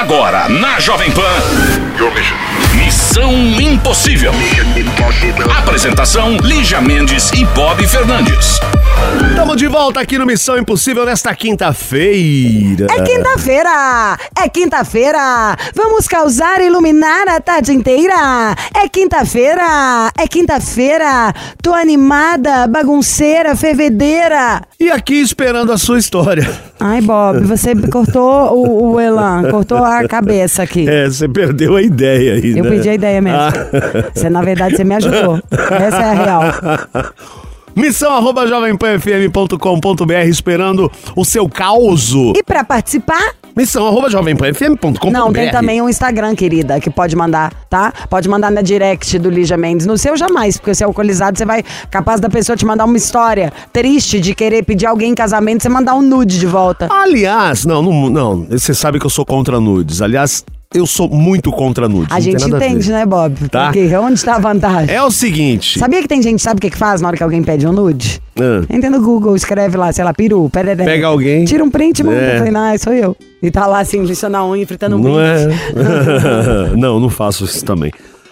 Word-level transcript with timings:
Agora, 0.00 0.48
na 0.48 0.80
Jovem 0.80 1.12
Pan. 1.12 1.89
Missão 2.74 3.30
Impossível. 3.60 4.32
Apresentação: 5.58 6.38
Lígia 6.38 6.80
Mendes 6.80 7.30
e 7.32 7.44
Bob 7.44 7.86
Fernandes. 7.86 8.58
Estamos 9.28 9.56
de 9.56 9.66
volta 9.66 10.00
aqui 10.00 10.16
no 10.16 10.24
Missão 10.24 10.56
Impossível 10.56 11.04
nesta 11.04 11.34
quinta-feira. 11.34 12.86
É 12.90 13.02
quinta-feira! 13.02 14.18
É 14.42 14.48
quinta-feira! 14.48 15.56
Vamos 15.74 16.08
causar 16.08 16.60
e 16.60 16.66
iluminar 16.66 17.28
a 17.28 17.40
tarde 17.40 17.72
inteira! 17.72 18.54
É 18.74 18.88
quinta-feira! 18.88 20.10
É 20.18 20.26
quinta-feira! 20.26 21.34
Tô 21.62 21.74
animada, 21.74 22.66
bagunceira, 22.66 23.54
fervedeira! 23.54 24.62
E 24.78 24.90
aqui 24.90 25.20
esperando 25.20 25.72
a 25.72 25.78
sua 25.78 25.98
história. 25.98 26.50
Ai, 26.78 27.00
Bob, 27.02 27.40
você 27.40 27.74
cortou 27.90 28.54
o, 28.54 28.92
o 28.92 29.00
elan, 29.00 29.50
cortou 29.50 29.84
a 29.84 30.06
cabeça 30.08 30.62
aqui. 30.62 30.88
É, 30.88 31.06
você 31.06 31.28
perdeu 31.28 31.76
a 31.76 31.82
ideia 31.90 32.34
aí, 32.34 32.56
Eu 32.56 32.64
né? 32.64 32.70
pedi 32.70 32.88
a 32.88 32.94
ideia 32.94 33.20
mesmo. 33.20 33.38
Ah. 33.38 33.52
Você, 34.14 34.30
na 34.30 34.42
verdade, 34.42 34.76
você 34.76 34.84
me 34.84 34.94
ajudou. 34.94 35.40
Essa 35.50 35.96
é 35.98 36.10
a 36.10 36.12
real. 36.12 36.42
Missão 37.76 38.12
arroba 38.12 38.46
jovempanfm.com.br 38.46 40.12
esperando 40.28 40.90
o 41.14 41.24
seu 41.24 41.48
causo. 41.48 42.32
E 42.36 42.42
pra 42.42 42.64
participar, 42.64 43.34
Missão 43.56 43.86
arroba 43.86 44.10
jovempanfm.com.br 44.10 45.10
Não, 45.10 45.32
tem 45.32 45.50
também 45.50 45.80
um 45.80 45.88
Instagram, 45.88 46.34
querida, 46.34 46.80
que 46.80 46.90
pode 46.90 47.14
mandar, 47.16 47.52
tá? 47.68 47.92
Pode 48.08 48.28
mandar 48.28 48.50
na 48.50 48.60
direct 48.60 49.18
do 49.18 49.30
Lígia 49.30 49.56
Mendes. 49.56 49.86
No 49.86 49.96
seu, 49.96 50.16
jamais, 50.16 50.56
porque 50.56 50.74
se 50.74 50.82
é 50.82 50.86
alcoolizado, 50.86 51.38
você 51.38 51.44
vai. 51.44 51.62
Capaz 51.90 52.20
da 52.20 52.28
pessoa 52.28 52.56
te 52.56 52.66
mandar 52.66 52.84
uma 52.84 52.96
história 52.96 53.52
triste 53.72 54.20
de 54.20 54.34
querer 54.34 54.64
pedir 54.64 54.86
alguém 54.86 55.12
em 55.12 55.14
casamento, 55.14 55.62
você 55.62 55.68
mandar 55.68 55.94
um 55.94 56.02
nude 56.02 56.38
de 56.38 56.46
volta. 56.46 56.88
Aliás, 56.90 57.64
não, 57.64 57.82
não, 57.82 58.10
não, 58.10 58.46
você 58.50 58.74
sabe 58.74 58.98
que 58.98 59.06
eu 59.06 59.10
sou 59.10 59.24
contra 59.24 59.60
nudes. 59.60 60.02
Aliás, 60.02 60.44
eu 60.72 60.86
sou 60.86 61.08
muito 61.08 61.50
contra 61.50 61.88
nudes. 61.88 62.12
A 62.12 62.14
não 62.14 62.22
tem 62.22 62.32
gente 62.32 62.42
nada 62.42 62.56
a 62.56 62.58
ver. 62.60 62.66
entende, 62.68 62.92
né, 62.92 63.04
Bob? 63.04 63.48
Tá. 63.48 63.66
Porque 63.72 63.96
onde 63.96 64.24
tá 64.24 64.36
a 64.36 64.38
vantagem? 64.38 64.94
É 64.94 65.02
o 65.02 65.10
seguinte. 65.10 65.80
Sabia 65.80 66.00
que 66.00 66.06
tem 66.06 66.22
gente 66.22 66.36
que 66.36 66.42
sabe 66.42 66.58
o 66.58 66.60
que, 66.60 66.70
que 66.70 66.76
faz 66.78 67.00
na 67.00 67.08
hora 67.08 67.16
que 67.16 67.22
alguém 67.24 67.42
pede 67.42 67.66
um 67.66 67.72
nude? 67.72 68.22
Ah. 68.38 68.64
Entra 68.72 68.88
no 68.88 69.00
Google, 69.00 69.34
escreve 69.34 69.76
lá, 69.76 69.92
sei 69.92 70.04
lá, 70.04 70.14
peru, 70.14 70.48
pereré. 70.48 70.84
Pega 70.84 71.08
alguém. 71.08 71.44
Tira 71.44 71.64
um 71.64 71.70
print 71.70 71.98
e 71.98 72.04
manda. 72.04 72.18
É. 72.20 72.34
Eu 72.34 72.38
falei, 72.38 72.52
não, 72.52 72.78
sou 72.78 72.92
eu. 72.92 73.16
E 73.42 73.50
tá 73.50 73.66
lá 73.66 73.80
assim, 73.80 74.00
lixando 74.04 74.36
a 74.36 74.46
unha, 74.46 74.64
fritando 74.64 74.94
um 74.96 75.00
Não 75.00 75.14
print. 75.14 76.72
é? 76.72 76.76
não, 76.78 77.00
não 77.00 77.10
faço 77.10 77.44
isso 77.44 77.64
também. 77.64 77.90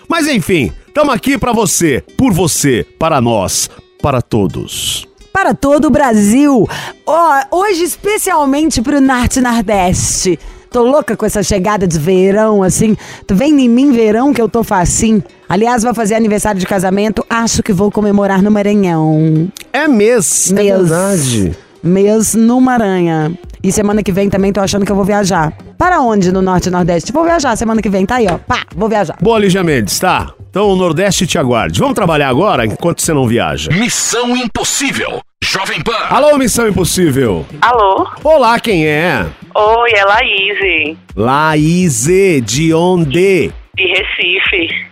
Mas 0.09 0.29
enfim, 0.29 0.71
estamos 0.87 1.13
aqui 1.13 1.37
pra 1.37 1.53
você, 1.53 2.05
por 2.17 2.33
você, 2.33 2.87
para 3.01 3.21
nós, 3.21 3.69
para 4.01 4.23
todos. 4.23 5.07
para 5.33 5.55
todo 5.55 5.87
o 5.87 5.91
Brasil. 5.91 6.69
Ó, 7.05 7.41
hoje 7.51 7.83
especialmente 7.83 8.81
pro 8.81 9.01
Norte 9.01 9.41
e 9.41 9.43
Nordeste. 9.43 10.39
Tô 10.71 10.83
louca 10.83 11.17
com 11.17 11.25
essa 11.25 11.43
chegada 11.43 11.87
de 11.87 11.99
verão, 11.99 12.63
assim. 12.63 12.97
Tu 13.27 13.35
vem 13.35 13.59
em 13.61 13.69
mim 13.69 13.91
verão 13.91 14.35
que 14.35 14.41
eu 14.41 14.49
tô 14.49 14.63
facinho. 14.63 15.23
Aliás, 15.49 15.83
vou 15.83 15.95
fazer 15.95 16.15
aniversário 16.15 16.61
de 16.61 16.67
casamento. 16.67 17.25
Acho 17.29 17.63
que 17.63 17.73
vou 17.73 17.91
comemorar 17.91 18.43
no 18.43 18.51
Maranhão. 18.51 19.49
É 19.73 19.89
mês, 19.89 20.53
é 20.53 20.55
verdade. 20.55 21.57
Mês 21.83 22.35
no 22.35 22.61
Maranhão. 22.61 23.37
E 23.63 23.73
semana 23.73 24.03
que 24.03 24.13
vem 24.13 24.29
também 24.31 24.53
tô 24.53 24.61
achando 24.61 24.85
que 24.87 24.93
eu 24.93 24.97
vou 24.97 25.05
viajar. 25.05 25.53
Para 25.77 26.01
onde 26.01 26.31
no 26.33 26.41
Norte 26.43 26.69
e 26.69 26.71
Nordeste? 26.73 27.13
Vou 27.13 27.25
viajar 27.25 27.57
semana 27.57 27.81
que 27.83 27.89
vem, 27.89 28.05
tá 28.07 28.17
aí, 28.17 28.27
ó. 28.29 28.39
Pá, 28.39 28.63
vou 28.75 28.89
viajar. 28.89 29.17
Boa, 29.21 29.39
Lígia 29.39 29.63
Mendes, 29.63 29.99
tá? 29.99 30.33
Então 30.51 30.69
o 30.69 30.77
Nordeste 30.77 31.27
te 31.27 31.39
aguarde. 31.39 31.79
Vamos 31.79 31.95
trabalhar 31.95 32.29
agora 32.29 32.65
enquanto 32.67 33.01
você 33.03 33.13
não 33.13 33.27
viaja. 33.27 33.71
Missão 33.73 34.37
Impossível. 34.37 35.21
Jovem 35.43 35.81
Pan. 35.83 35.93
Alô, 36.11 36.37
Missão 36.37 36.69
Impossível. 36.69 37.47
Alô? 37.61 38.09
Olá, 38.25 38.59
quem 38.59 38.87
é? 38.87 39.25
Oi, 39.55 39.91
é 39.95 40.05
Laís, 40.05 40.97
Laís, 41.17 42.07
de 42.45 42.75
onde? 42.75 43.53
de 43.77 43.85
Recife. 43.87 44.89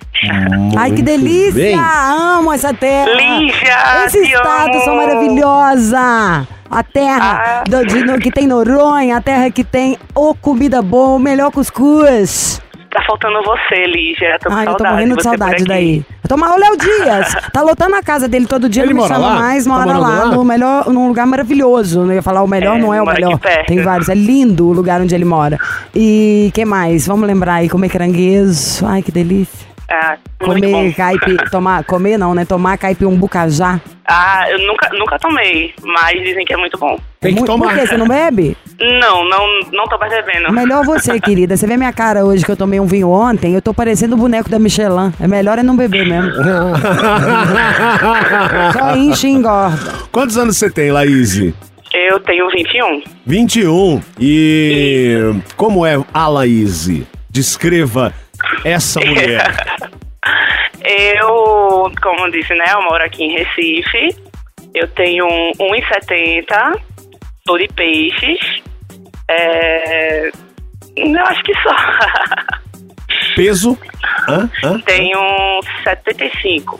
Ai, 0.76 0.90
que 0.92 1.02
Muito 1.02 1.02
delícia! 1.02 1.52
bem. 1.52 1.76
Amo 1.78 2.52
essa 2.52 2.72
terra! 2.72 3.10
Lígia, 3.12 4.04
Esse 4.06 4.22
te 4.22 4.32
estado 4.32 4.72
amo. 4.74 4.84
são 4.84 4.96
maravilhosa! 4.96 6.48
A 6.70 6.82
terra 6.82 7.62
Ah. 7.62 7.64
do- 7.68 7.84
de- 7.86 8.18
que 8.20 8.30
tem 8.30 8.46
Noronha, 8.46 9.16
a 9.16 9.20
terra 9.20 9.50
que 9.50 9.62
tem 9.64 9.96
o 10.14 10.34
comida 10.34 10.82
boa, 10.82 11.16
o 11.16 11.18
melhor 11.18 11.50
cuscuz. 11.50 12.60
Tá 12.90 13.02
faltando 13.06 13.42
você, 13.42 13.84
Lígia. 13.86 14.38
Tô 14.40 14.48
com 14.48 14.54
Ai, 14.54 14.62
eu 14.62 14.70
saudade 14.70 14.78
tô 14.78 14.84
morrendo 14.94 15.16
de 15.16 15.22
saudade 15.22 15.64
daí. 15.64 16.02
Eu 16.24 16.28
tô, 16.28 16.34
o 16.34 16.58
Léo 16.58 16.76
Dias 16.78 17.34
tá 17.52 17.60
lotando 17.60 17.94
a 17.94 18.02
casa 18.02 18.26
dele 18.26 18.46
todo 18.46 18.70
dia, 18.70 18.84
Ele 18.84 18.94
não 18.94 19.02
me 19.02 19.08
chama 19.08 19.26
lá? 19.26 19.34
mais, 19.34 19.64
Tá 19.64 19.70
mora 19.70 19.84
morando 19.86 20.02
lá, 20.02 20.24
lá? 20.24 20.26
no 20.34 20.44
melhor, 20.44 20.88
num 20.90 21.08
lugar 21.08 21.26
maravilhoso. 21.26 22.00
Eu 22.06 22.12
ia 22.14 22.22
falar 22.22 22.42
o 22.42 22.48
melhor, 22.48 22.76
É, 22.78 22.80
não 22.80 22.94
é 22.94 23.02
o 23.02 23.04
melhor. 23.06 23.38
Tem 23.66 23.82
vários, 23.82 24.08
é 24.08 24.14
lindo 24.14 24.66
o 24.68 24.72
lugar 24.72 25.00
onde 25.02 25.14
ele 25.14 25.26
mora. 25.26 25.58
E 25.94 26.50
que 26.54 26.64
mais? 26.64 27.06
Vamos 27.06 27.26
lembrar 27.26 27.54
aí, 27.56 27.68
comer 27.68 27.90
caranguejo. 27.90 28.86
Ai, 28.86 29.02
que 29.02 29.12
delícia. 29.12 29.65
Ah, 29.88 30.16
Comer 30.38 30.94
caipi, 30.94 31.36
tomar, 31.50 31.84
comer 31.84 32.18
não, 32.18 32.34
né? 32.34 32.44
Tomar 32.44 32.76
caipumbucajá. 32.76 33.80
Ah, 34.08 34.44
eu 34.50 34.58
nunca, 34.66 34.88
nunca 34.92 35.18
tomei, 35.18 35.72
mas 35.82 36.22
dizem 36.22 36.44
que 36.44 36.52
é 36.52 36.56
muito 36.56 36.76
bom. 36.78 36.98
Tem 37.20 37.34
que 37.34 37.44
tomar. 37.44 37.68
Por 37.68 37.78
quê? 37.78 37.86
Você 37.86 37.96
não 37.96 38.06
bebe? 38.06 38.56
Não, 38.78 39.28
não, 39.28 39.46
não 39.72 39.84
tô 39.84 39.98
percebendo. 39.98 40.52
Melhor 40.52 40.84
você, 40.84 41.18
querida. 41.20 41.56
Você 41.56 41.66
vê 41.66 41.76
minha 41.76 41.92
cara 41.92 42.24
hoje 42.24 42.44
que 42.44 42.50
eu 42.50 42.56
tomei 42.56 42.78
um 42.78 42.86
vinho 42.86 43.08
ontem, 43.08 43.54
eu 43.54 43.62
tô 43.62 43.72
parecendo 43.72 44.14
o 44.14 44.18
boneco 44.18 44.48
da 44.48 44.58
Michelin. 44.58 45.12
É 45.20 45.26
melhor 45.26 45.58
é 45.58 45.62
não 45.62 45.76
beber 45.76 46.06
mesmo. 46.06 46.32
Só 48.72 48.96
enche 48.96 49.28
e 49.28 49.30
engorda. 49.30 49.92
Quantos 50.12 50.36
anos 50.36 50.56
você 50.56 50.70
tem, 50.70 50.90
Laís? 50.90 51.36
Eu 51.94 52.20
tenho 52.20 52.48
21. 52.50 53.02
21. 53.24 54.02
E 54.20 55.32
como 55.56 55.86
é 55.86 55.98
a 56.12 56.28
Laís? 56.28 56.88
Descreva 57.30 58.12
essa 58.70 59.00
mulher. 59.00 59.42
Eu, 60.88 61.90
como 62.00 62.30
disse, 62.30 62.54
né, 62.54 62.64
eu 62.72 62.80
moro 62.82 63.04
aqui 63.04 63.24
em 63.24 63.36
Recife. 63.36 64.16
Eu 64.72 64.86
tenho 64.88 65.26
um 65.26 65.50
1,70, 65.58 66.80
sou 67.44 67.58
de 67.58 67.66
peixes. 67.74 68.38
É... 69.28 70.30
Eu 70.94 71.20
acho 71.26 71.42
que 71.42 71.52
só. 71.54 71.74
Peso? 73.34 73.76
Hã? 74.28 74.48
Hã? 74.62 74.80
tenho 74.80 75.18
75. 75.82 76.78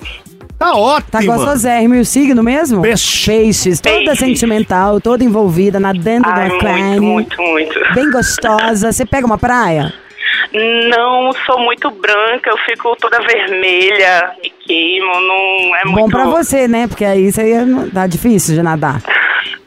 Tá 0.56 0.72
ótimo. 0.74 1.10
Tá 1.10 1.22
gostosérrimo. 1.22 1.96
E 1.96 2.00
o 2.00 2.04
signo 2.04 2.42
mesmo? 2.42 2.82
Peixe. 2.82 3.26
Peixes. 3.26 3.80
Toda 3.80 3.96
Peixes. 3.96 4.18
sentimental, 4.18 5.00
toda 5.00 5.24
envolvida, 5.24 5.80
nadando 5.80 6.28
Ai, 6.28 6.48
no 6.48 6.54
muito, 6.54 6.66
aquário. 6.66 7.02
muito, 7.02 7.42
muito. 7.42 7.94
Bem 7.94 8.10
gostosa. 8.10 8.92
Você 8.92 9.04
pega 9.04 9.26
uma 9.26 9.36
praia? 9.36 9.92
Não 10.52 11.32
sou 11.44 11.58
muito 11.58 11.90
branca, 11.90 12.50
eu 12.50 12.56
fico 12.58 12.96
toda 12.96 13.20
vermelha 13.20 14.34
queimo, 14.66 15.06
não 15.06 15.76
é 15.76 15.84
muito... 15.84 15.96
Bom 16.00 16.08
pra 16.08 16.24
você, 16.26 16.66
né? 16.68 16.86
Porque 16.86 17.04
aí 17.04 17.26
isso 17.28 17.40
aí 17.40 17.52
é- 17.52 17.66
tá 17.92 18.06
difícil 18.06 18.54
de 18.54 18.62
nadar. 18.62 19.02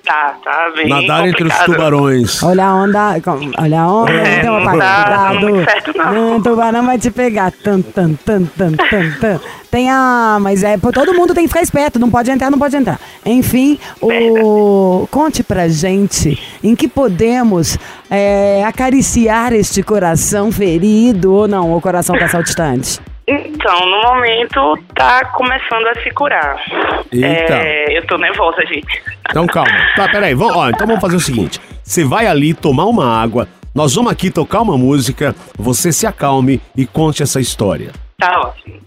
Tá, 0.02 0.36
tá 0.44 0.72
bem 0.76 0.90
Nadar 0.90 1.28
entre 1.28 1.44
os 1.44 1.54
complicado. 1.54 1.72
tubarões. 1.72 2.42
Olha 2.42 2.66
a 2.66 2.74
onda, 2.74 3.16
olha 3.60 3.82
a 3.82 3.88
onda, 3.94 4.12
É, 4.12 4.36
não 4.38 4.42
tem 4.42 4.50
uma 4.50 4.72
não 4.74 4.80
tá 4.80 5.34
muito 5.40 5.66
certo, 5.70 5.92
não. 5.96 6.38
Hum, 6.38 6.42
tubarão 6.42 6.86
vai 6.88 6.98
te 6.98 7.12
pegar. 7.12 7.52
Tan, 7.52 7.80
tan, 7.82 8.16
tan, 8.26 8.44
tan, 8.46 8.72
tan, 8.72 9.12
tan. 9.22 9.40
Tem 9.70 9.88
a. 9.92 10.40
Mas 10.42 10.64
é. 10.64 10.80
Todo 10.80 11.14
mundo 11.14 11.36
tem 11.36 11.44
que 11.44 11.50
ficar 11.50 11.62
esperto. 11.62 12.00
Não 12.00 12.10
pode 12.10 12.32
entrar, 12.32 12.50
não 12.50 12.58
pode 12.58 12.76
entrar. 12.76 13.00
Enfim, 13.24 13.78
o. 14.02 15.08
Conte 15.12 15.44
pra 15.44 15.68
gente 15.68 16.42
em 16.64 16.76
que 16.76 16.88
podemos 16.88 17.78
é, 18.10 18.64
acariciar 18.66 19.54
este 19.54 19.84
coração 19.84 20.52
ferido 20.52 21.32
ou 21.32 21.48
não, 21.48 21.72
o 21.76 21.80
coração 21.80 22.18
tá 22.18 22.28
saltitante. 22.28 23.00
Então, 23.32 23.86
no 23.86 24.02
momento 24.02 24.76
tá 24.96 25.24
começando 25.26 25.86
a 25.86 26.02
se 26.02 26.10
curar. 26.10 26.60
Eita. 27.12 27.54
É, 27.54 27.96
eu 27.96 28.08
tô 28.08 28.18
nervosa, 28.18 28.66
gente. 28.66 29.04
Então 29.30 29.46
calma. 29.46 29.70
Tá, 29.96 30.10
peraí. 30.10 30.34
Vamos, 30.34 30.56
ó, 30.56 30.70
então 30.70 30.88
vamos 30.88 31.00
fazer 31.00 31.16
o 31.16 31.20
seguinte. 31.20 31.60
Você 31.84 32.04
vai 32.04 32.26
ali 32.26 32.56
tomar 32.56 32.86
uma 32.86 33.06
água. 33.22 33.48
Nós 33.74 33.94
vamos 33.94 34.12
aqui 34.12 34.32
tocar 34.32 34.62
uma 34.62 34.76
música. 34.80 35.36
Você 35.60 35.92
se 35.92 36.08
acalme 36.08 36.60
e 36.76 36.88
conte 36.88 37.22
essa 37.22 37.40
história. 37.40 37.92
Tá 38.18 38.42
ótimo. 38.42 38.80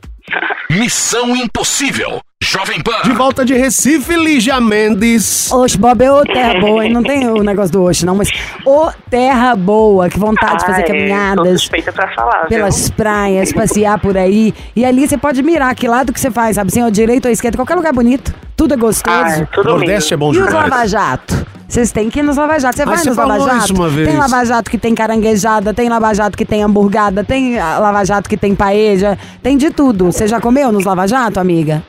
Missão 0.70 1.37
Impossível. 1.37 2.20
Jovem 2.43 2.82
Pan. 2.82 3.02
De 3.05 3.12
volta 3.12 3.44
de 3.44 3.55
Recife, 3.55 4.17
Lígia 4.17 4.61
Mendes. 4.61 5.50
Oxe, 5.52 5.79
Bob, 5.79 6.02
é 6.02 6.11
ô 6.11 6.23
terra 6.25 6.61
boa, 6.61 6.84
hein? 6.84 6.93
Não 6.93 7.02
tem 7.02 7.29
o 7.29 7.43
negócio 7.43 7.73
do 7.73 7.84
oxe, 7.84 8.05
não, 8.05 8.17
mas 8.17 8.29
ô 8.67 8.90
terra 9.08 9.55
boa, 9.55 10.11
que 10.11 10.19
vontade 10.19 10.58
de 10.58 10.67
fazer 10.67 10.82
Ai, 10.82 10.87
caminhadas. 10.87 11.61
suspeita 11.62 11.93
pra 11.93 12.12
falar, 12.14 12.46
pelas 12.49 12.88
viu? 12.88 12.96
praias, 12.96 13.52
passear 13.52 13.99
por 14.00 14.17
aí. 14.17 14.52
E 14.75 14.84
ali 14.84 15.06
você 15.06 15.17
pode 15.17 15.40
mirar 15.43 15.75
que 15.76 15.87
lado 15.87 16.12
que 16.12 16.19
você 16.20 16.31
faz, 16.32 16.56
sabe? 16.56 16.69
Assim, 16.69 16.81
ao 16.81 16.90
direito 16.90 17.26
ou 17.26 17.31
esquerda, 17.31 17.56
qualquer 17.56 17.76
lugar 17.76 17.93
bonito. 17.93 18.34
Tudo 18.62 18.74
é 18.74 18.76
gostoso. 18.76 19.16
Ai, 19.16 19.48
tudo 19.52 19.70
Nordeste 19.70 20.14
é 20.14 20.16
lindo. 20.16 20.24
bom 20.26 20.32
e 20.32 20.38
os 20.38 20.46
demais. 20.46 20.70
lava-jato? 20.70 21.46
Vocês 21.66 21.90
têm 21.90 22.08
que 22.08 22.20
ir 22.20 22.22
nos 22.22 22.36
lava-jato. 22.36 22.76
Você 22.76 22.82
Ah, 22.82 22.86
vai 22.86 22.96
nos 23.04 23.70
uma 23.70 23.88
vez. 23.88 24.06
Tem 24.08 24.16
lava-jato 24.16 24.70
que 24.70 24.78
tem 24.78 24.94
caranguejada, 24.94 25.74
tem 25.74 25.88
lava-jato 25.88 26.38
que 26.38 26.44
tem 26.44 26.62
hamburgada, 26.62 27.24
tem 27.24 27.58
ah, 27.58 27.80
lava-jato 27.80 28.28
que 28.28 28.36
tem 28.36 28.54
paeja, 28.54 29.18
tem 29.42 29.56
de 29.56 29.70
tudo. 29.70 30.04
Você 30.12 30.28
já 30.28 30.40
comeu 30.40 30.70
nos 30.70 30.84
lava-jato, 30.84 31.40
amiga? 31.40 31.82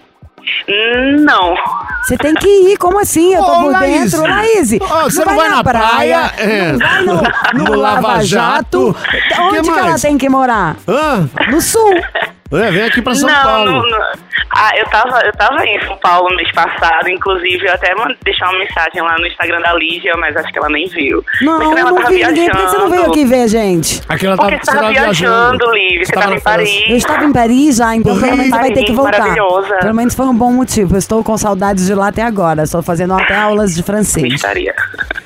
Não. 1.20 1.54
Você 2.04 2.18
tem 2.18 2.34
que 2.34 2.48
ir, 2.48 2.78
como 2.78 3.00
assim? 3.00 3.36
Eu 3.36 3.44
tô 3.44 3.52
Ô, 3.52 3.62
por 3.62 3.72
Laís. 3.72 4.12
dentro. 4.12 4.28
Laís, 4.28 4.72
Ô, 4.74 5.04
você 5.04 5.24
não 5.26 5.36
vai 5.36 5.50
na 5.50 5.64
praia, 5.64 6.32
é. 6.40 6.72
não 6.72 6.80
vai 6.80 7.04
no, 7.04 7.14
no 7.54 7.64
No 7.66 7.76
Lava 7.76 8.02
Lava 8.08 8.24
Jato. 8.26 8.96
Jato. 8.96 8.96
Que 9.36 9.42
Onde 9.42 9.72
que 9.72 9.80
ela 9.80 10.00
tem 10.00 10.18
que 10.18 10.28
morar? 10.28 10.76
Hã? 10.88 11.30
No 11.52 11.62
sul. 11.62 11.94
É, 12.54 12.72
vem 12.72 12.84
aqui 12.84 13.02
pra 13.02 13.16
São 13.16 13.30
não, 13.30 13.44
Paulo. 13.44 13.72
não, 13.72 13.90
não. 13.90 14.12
Ah, 14.56 14.72
eu 14.78 14.86
tava, 14.86 15.20
eu 15.26 15.32
tava 15.34 15.66
em 15.66 15.80
São 15.84 15.98
Paulo 15.98 16.36
mês 16.36 16.52
passado, 16.52 17.10
inclusive 17.10 17.66
eu 17.66 17.74
até 17.74 17.92
deixar 18.24 18.50
uma 18.50 18.60
mensagem 18.60 19.02
lá 19.02 19.18
no 19.18 19.26
Instagram 19.26 19.62
da 19.62 19.74
Lígia, 19.74 20.16
mas 20.18 20.36
acho 20.36 20.52
que 20.52 20.60
ela 20.60 20.70
nem 20.70 20.88
viu. 20.90 21.24
Não, 21.42 21.62
ela 21.62 21.92
não 21.92 21.96
tava 21.96 22.10
vi 22.10 22.24
ninguém. 22.24 22.50
Por 22.50 22.58
que 22.58 22.68
você 22.68 22.78
não 22.78 22.90
veio 22.90 23.06
aqui 23.08 23.26
ver, 23.26 23.48
gente? 23.48 24.02
Aquela 24.08 24.38
Porque 24.38 24.58
você 24.58 24.72
tava 24.72 24.90
viajando, 24.90 25.72
Liv, 25.74 26.06
você 26.06 26.14
tava 26.14 26.26
tava 26.26 26.38
em. 26.38 26.42
Paris. 26.42 26.84
Eu 26.88 26.98
estava 26.98 27.24
em 27.26 27.34
Paris 27.34 27.76
já, 27.78 27.96
então 27.96 28.20
pelo 28.20 28.38
menos 28.38 28.50
vai 28.52 28.72
ter 28.72 28.84
que 28.84 28.94
voltar. 28.94 29.20
Maravilhosa. 29.20 29.76
Pelo 29.80 29.96
menos 29.96 30.14
foi 30.14 30.26
um 30.28 30.36
bom 30.36 30.52
motivo. 30.52 30.96
Eu 30.96 31.00
estou 31.00 31.24
com 31.24 31.38
saudades 31.38 31.88
de 31.88 31.96
lá 31.96 32.10
até 32.10 32.22
agora. 32.22 32.64
Estou 32.64 32.84
fazendo 32.84 33.14
até 33.14 33.36
aulas 33.36 33.74
de 33.74 33.82
francês. 33.82 34.34
Estaria. 34.34 34.76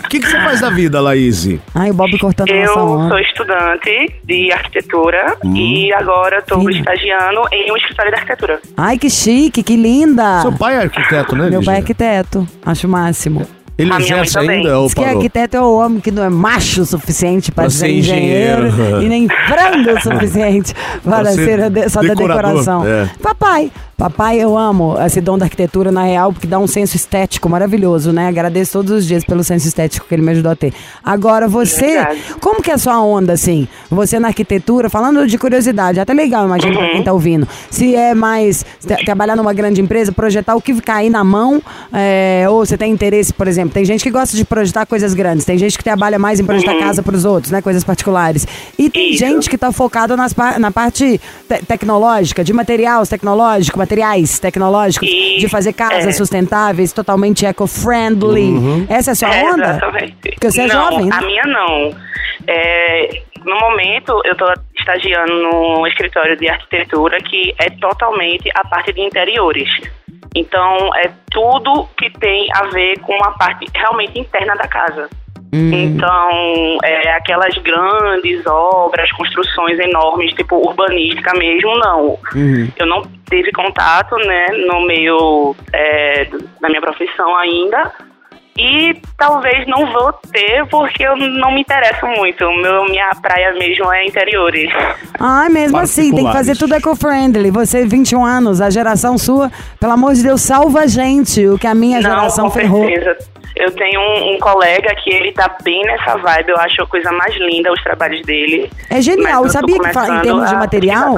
O 0.08 0.10
que, 0.10 0.20
que 0.22 0.28
você 0.28 0.40
faz 0.40 0.62
da 0.62 0.70
vida, 0.70 1.02
Laís? 1.02 1.46
Ai, 1.76 1.92
o 1.92 1.94
Bob 1.94 2.18
cortando 2.18 2.48
Eu 2.50 2.66
nossa 2.66 2.80
onda. 2.80 3.10
sou 3.10 3.20
estudante 3.20 4.16
de 4.24 4.52
arquitetura 4.54 5.36
e 5.54 5.92
agora 5.92 6.38
estou 6.38 6.70
estagiando 6.70 7.42
em 7.52 7.70
um 7.70 7.76
escritório 7.76 8.12
de 8.14 8.18
arquitetura. 8.18 8.60
Ai, 8.78 8.98
que 8.98 9.10
chique, 9.10 9.62
que 9.62 9.76
linda. 9.76 10.42
Seu 10.44 10.54
pai 10.54 10.76
é 10.76 10.78
arquiteto, 10.84 11.36
né, 11.36 11.50
Meu 11.50 11.62
pai 11.62 11.76
é 11.76 11.78
arquiteto. 11.80 12.48
Acho 12.66 12.88
o 12.88 12.90
máximo. 12.90 13.46
Ele 13.78 13.92
A 13.92 14.00
minha 14.00 14.16
mãe 14.16 14.22
exerce 14.24 14.34
também. 14.34 14.58
ainda 14.58 14.80
ou 14.80 14.86
Diz 14.86 14.94
que 14.96 15.04
arquiteto 15.04 15.58
é 15.58 15.62
o 15.62 15.78
homem 15.78 16.00
que 16.00 16.10
não 16.10 16.24
é 16.24 16.30
macho 16.30 16.82
o 16.82 16.86
suficiente 16.86 17.52
para 17.52 17.70
ser 17.70 17.80
ser 17.80 17.90
engenheiro, 17.92 18.68
engenheiro. 18.70 19.02
e 19.04 19.10
nem 19.10 19.28
frango 19.28 19.92
o 19.92 20.02
suficiente 20.02 20.74
para 21.06 21.26
ser 21.26 21.60
ser 21.60 21.90
só 21.90 22.02
da 22.02 22.14
decoração. 22.16 22.88
é. 22.88 23.08
Papai, 23.22 23.72
papai, 24.02 24.40
eu 24.40 24.56
amo 24.56 24.96
esse 25.04 25.20
dom 25.20 25.40
da 25.40 25.46
arquitetura 25.46 25.92
na 25.92 26.04
real, 26.04 26.32
porque 26.32 26.46
dá 26.46 26.60
um 26.60 26.68
senso 26.68 26.96
estético 26.96 27.50
maravilhoso, 27.50 28.14
né? 28.14 28.28
Agradeço 28.28 28.74
todos 28.74 28.92
os 28.92 29.08
dias 29.08 29.24
pelo 29.26 29.44
senso 29.44 29.68
estético 29.68 30.06
que 30.08 30.14
ele 30.14 30.22
me 30.22 30.32
ajudou 30.34 30.52
a 30.52 30.56
ter. 30.56 30.72
Agora, 31.04 31.48
você, 31.48 32.06
como 32.40 32.62
que 32.62 32.70
é 32.70 32.76
a 32.76 32.78
sua 32.78 33.02
onda, 33.02 33.34
assim? 33.34 33.68
Você 33.90 34.20
na 34.20 34.28
arquitetura, 34.28 34.88
falando 34.88 35.26
de 35.26 35.36
curiosidade, 35.40 36.00
até 36.00 36.14
legal, 36.14 36.46
imagino, 36.46 36.78
pra 36.78 36.92
quem 36.92 37.04
tá 37.04 37.12
ouvindo. 37.12 37.48
Se 37.72 37.96
é 37.96 38.14
mais 38.14 38.64
tra- 38.86 38.98
trabalhar 38.98 39.36
numa 39.36 39.52
grande 39.52 39.82
empresa, 39.82 40.12
projetar 40.12 40.54
o 40.56 40.62
que 40.62 40.80
cair 40.80 41.10
na 41.10 41.24
mão, 41.24 41.60
é, 41.92 42.46
ou 42.52 42.64
você 42.64 42.78
tem 42.78 42.92
interesse, 42.94 43.34
por 43.34 43.48
exemplo, 43.48 43.74
tem 43.74 43.84
gente 43.84 44.04
que 44.04 44.12
gosta 44.12 44.38
de 44.38 44.46
projetar 44.46 44.86
coisas 44.86 45.16
grandes, 45.16 45.44
tem 45.44 45.58
gente 45.58 45.76
que 45.76 45.84
trabalha 45.84 46.20
mais 46.20 46.40
em 46.40 46.46
projetar 46.46 46.78
casa 46.78 47.02
pros 47.02 47.26
outros, 47.26 47.52
né? 47.52 47.64
Coisas 47.64 47.84
particulares. 47.84 48.46
E 48.78 48.92
tem 48.92 49.10
Isso. 49.10 49.18
gente 49.26 49.50
que 49.50 49.58
tá 49.58 49.72
focada 49.72 50.16
nas 50.16 50.36
na 50.60 50.70
parte 50.70 51.20
te- 51.50 51.66
tecnológica, 51.66 52.44
de 52.44 52.54
materiais 52.54 53.10
tecnológicos, 53.10 53.87
materiais 53.88 54.38
tecnológicos, 54.40 55.08
Isso, 55.08 55.40
de 55.40 55.48
fazer 55.50 55.74
casas 55.74 56.08
é. 56.08 56.12
sustentáveis, 56.12 56.92
totalmente 56.92 57.46
eco-friendly. 57.46 58.86
Essa 58.90 59.12
é 59.12 59.14
a 59.14 59.16
sua 59.16 59.36
É, 59.36 59.44
onda? 59.52 59.70
Exatamente. 59.70 60.16
Porque 60.22 60.52
você 60.52 60.62
é 60.62 60.68
não, 60.68 60.92
jovem, 60.92 61.06
né? 61.06 61.16
a 61.16 61.22
minha 61.22 61.44
não. 61.44 61.96
É, 62.46 63.22
no 63.46 63.60
momento, 63.60 64.22
eu 64.26 64.34
estou 64.34 64.54
estagiando 64.78 65.34
no 65.34 65.88
escritório 65.88 66.36
de 66.36 66.50
arquitetura 66.50 67.18
que 67.20 67.54
é 67.60 67.70
totalmente 67.70 68.50
a 68.54 68.68
parte 68.68 68.92
de 68.92 69.02
interiores. 69.02 69.70
Então, 70.36 70.90
é 70.96 71.10
tudo 71.32 71.88
que 71.98 72.10
tem 72.20 72.48
a 72.54 72.66
ver 72.68 73.00
com 73.00 73.16
a 73.24 73.32
parte 73.32 73.66
realmente 73.74 74.20
interna 74.20 74.54
da 74.56 74.68
casa. 74.68 75.10
Hum. 75.54 75.72
Então, 75.72 76.78
é, 76.84 77.12
aquelas 77.14 77.58
grandes 77.60 78.46
obras, 78.46 79.10
construções 79.12 79.80
enormes, 79.80 80.34
tipo 80.34 80.56
urbanística 80.58 81.34
mesmo, 81.38 81.78
não. 81.78 82.20
Uhum. 82.36 82.70
Eu 82.78 82.86
não 82.86 83.02
tive 83.30 83.52
contato, 83.52 84.16
né, 84.18 84.48
no 84.68 84.86
meio 84.86 85.56
é, 85.72 86.26
da 86.62 86.70
minha 86.70 86.82
profissão 86.82 87.36
ainda. 87.38 87.94
E 88.60 89.00
talvez 89.16 89.68
não 89.68 89.86
vou 89.94 90.12
ter, 90.32 90.66
porque 90.68 91.04
eu 91.04 91.16
não 91.16 91.52
me 91.52 91.62
interesso 91.62 92.08
muito. 92.08 92.44
O 92.44 92.58
Meu, 92.58 92.86
minha 92.86 93.12
praia 93.22 93.54
mesmo 93.54 93.94
é 93.94 94.08
interiores. 94.08 94.72
Ai, 95.20 95.48
mesmo 95.50 95.78
assim, 95.78 96.12
tem 96.14 96.26
que 96.26 96.34
fazer 96.34 96.58
tudo 96.58 96.74
eco-friendly. 96.74 97.52
Você, 97.52 97.86
21 97.86 98.26
anos, 98.26 98.60
a 98.60 98.72
geração 98.72 99.16
sua, 99.16 99.52
pelo 99.80 99.94
amor 99.94 100.16
de 100.16 100.24
Deus, 100.24 100.42
salva 100.42 100.82
a 100.82 100.88
gente, 100.88 101.46
o 101.48 101.60
que 101.60 101.68
a 101.68 101.76
minha 101.76 102.02
não, 102.02 102.10
geração 102.10 102.46
com 102.46 102.52
ferrou. 102.52 102.88
certeza. 102.88 103.37
Eu 103.60 103.72
tenho 103.72 104.00
um, 104.00 104.36
um 104.36 104.40
colega 104.40 104.94
que 105.04 105.10
ele 105.10 105.32
tá 105.32 105.54
bem 105.64 105.84
nessa 105.84 106.16
vibe. 106.18 106.50
Eu 106.50 106.58
acho 106.58 106.82
a 106.82 106.88
coisa 106.88 107.12
mais 107.12 107.36
linda 107.38 107.72
os 107.72 107.82
trabalhos 107.84 108.22
dele. 108.24 108.70
É 108.90 109.02
genial. 109.02 109.48
Sabia 109.50 109.80
que, 109.80 109.88
em 109.88 110.22
termos 110.22 110.50
de 110.50 110.56
material, 110.56 111.16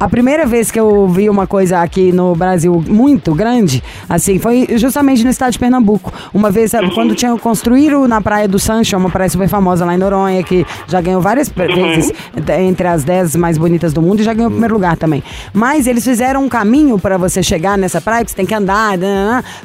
a 0.00 0.08
primeira 0.08 0.46
vez 0.46 0.70
que 0.70 0.78
eu 0.80 1.06
vi 1.08 1.28
uma 1.28 1.46
coisa 1.46 1.80
aqui 1.80 2.12
no 2.12 2.34
Brasil 2.34 2.82
muito 2.86 3.34
grande, 3.34 3.82
assim, 4.08 4.38
foi 4.38 4.66
justamente 4.76 5.22
no 5.24 5.30
estado 5.30 5.52
de 5.52 5.58
Pernambuco. 5.58 6.12
Uma 6.32 6.50
vez, 6.50 6.70
sabe, 6.70 6.86
Uhum. 6.86 6.94
quando 6.94 7.14
tinham 7.14 7.38
construído 7.38 8.06
na 8.08 8.20
Praia 8.20 8.48
do 8.48 8.58
Sancho, 8.58 8.96
uma 8.96 9.10
praia 9.10 9.28
super 9.30 9.48
famosa 9.48 9.84
lá 9.84 9.94
em 9.94 9.98
Noronha, 9.98 10.42
que 10.42 10.66
já 10.88 11.00
ganhou 11.00 11.20
várias 11.20 11.48
Uhum. 11.48 11.66
vezes 11.74 12.12
eh, 12.48 12.62
entre 12.62 12.86
as 12.88 13.04
10 13.04 13.36
mais 13.36 13.56
bonitas 13.58 13.92
do 13.92 14.00
mundo 14.02 14.20
e 14.20 14.22
já 14.24 14.32
ganhou 14.32 14.48
o 14.48 14.52
primeiro 14.52 14.74
lugar 14.74 14.96
também. 14.96 15.22
Mas 15.52 15.86
eles 15.86 16.04
fizeram 16.04 16.44
um 16.44 16.48
caminho 16.48 16.98
para 16.98 17.16
você 17.16 17.42
chegar 17.42 17.76
nessa 17.78 18.00
praia, 18.00 18.24
que 18.24 18.30
você 18.30 18.36
tem 18.36 18.46
que 18.46 18.54
andar, 18.54 18.96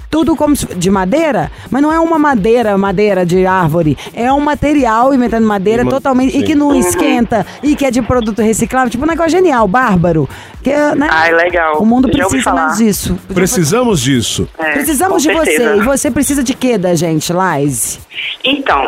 tudo 0.10 0.36
como 0.36 0.54
de 0.56 0.90
madeira, 0.90 1.52
mas 1.72 1.82
não 1.82 1.92
é 1.92 2.00
uma 2.00 2.17
madeira, 2.18 2.78
madeira 2.78 3.26
de 3.26 3.46
árvore, 3.46 3.98
é 4.14 4.32
um 4.32 4.40
material 4.40 5.14
inventando 5.14 5.46
madeira 5.46 5.84
Uma- 5.84 5.92
totalmente 5.92 6.36
e 6.36 6.40
sim. 6.42 6.46
que 6.46 6.56
não 6.56 6.74
esquenta 6.76 7.46
e 7.64 7.76
que 7.76 7.86
é 7.86 7.92
de 7.92 8.02
produto 8.02 8.42
reciclável, 8.42 8.90
tipo 8.90 9.04
um 9.04 9.08
negócio 9.08 9.32
genial, 9.32 9.68
bárbaro. 9.68 10.28
Que, 10.64 10.72
né? 10.96 11.08
Ai, 11.10 11.34
legal. 11.34 11.78
O 11.82 11.86
mundo 11.86 12.08
Já 12.12 12.24
ouvi 12.26 12.38
precisa 12.38 12.44
falar. 12.50 12.66
mais 12.68 12.78
disso. 12.78 13.18
Precisamos 13.34 14.02
disso. 14.02 14.48
É, 14.58 14.72
Precisamos 14.74 15.24
com 15.26 15.30
de 15.30 15.36
certeza. 15.36 15.74
você. 15.76 15.80
E 15.80 15.84
você 15.84 16.12
precisa 16.12 16.44
de 16.44 16.54
quê 16.54 16.78
da 16.78 16.94
gente, 16.96 17.32
Laís? 17.32 18.00
Então, 18.44 18.82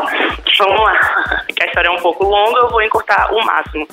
vamos 0.60 0.80
lá. 0.82 1.00
Que 1.56 1.64
a 1.64 1.68
história 1.68 1.88
é 1.90 1.92
um 1.92 2.02
pouco 2.02 2.24
longa, 2.24 2.58
eu 2.60 2.70
vou 2.70 2.82
encurtar 2.82 3.30
o 3.34 3.46
máximo. 3.46 3.86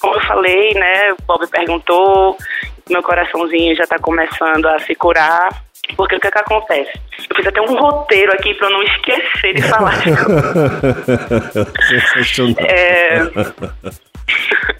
Como 0.00 0.14
eu 0.14 0.20
falei, 0.22 0.72
né, 0.74 1.12
o 1.12 1.16
Bob 1.26 1.46
perguntou, 1.48 2.34
meu 2.88 3.02
coraçãozinho 3.02 3.76
já 3.76 3.84
tá 3.86 3.98
começando 3.98 4.64
a 4.66 4.78
se 4.78 4.94
curar. 4.94 5.50
Porque 5.96 6.16
o 6.16 6.20
que, 6.20 6.30
que 6.30 6.38
acontece? 6.38 6.90
Eu 7.28 7.36
fiz 7.36 7.46
até 7.46 7.60
um 7.60 7.74
roteiro 7.76 8.32
aqui 8.32 8.54
pra 8.54 8.68
eu 8.68 8.72
não 8.72 8.82
esquecer 8.82 9.54
de 9.54 9.62
falar. 9.62 9.94
Sensacional. 11.88 12.54
É, 12.68 13.20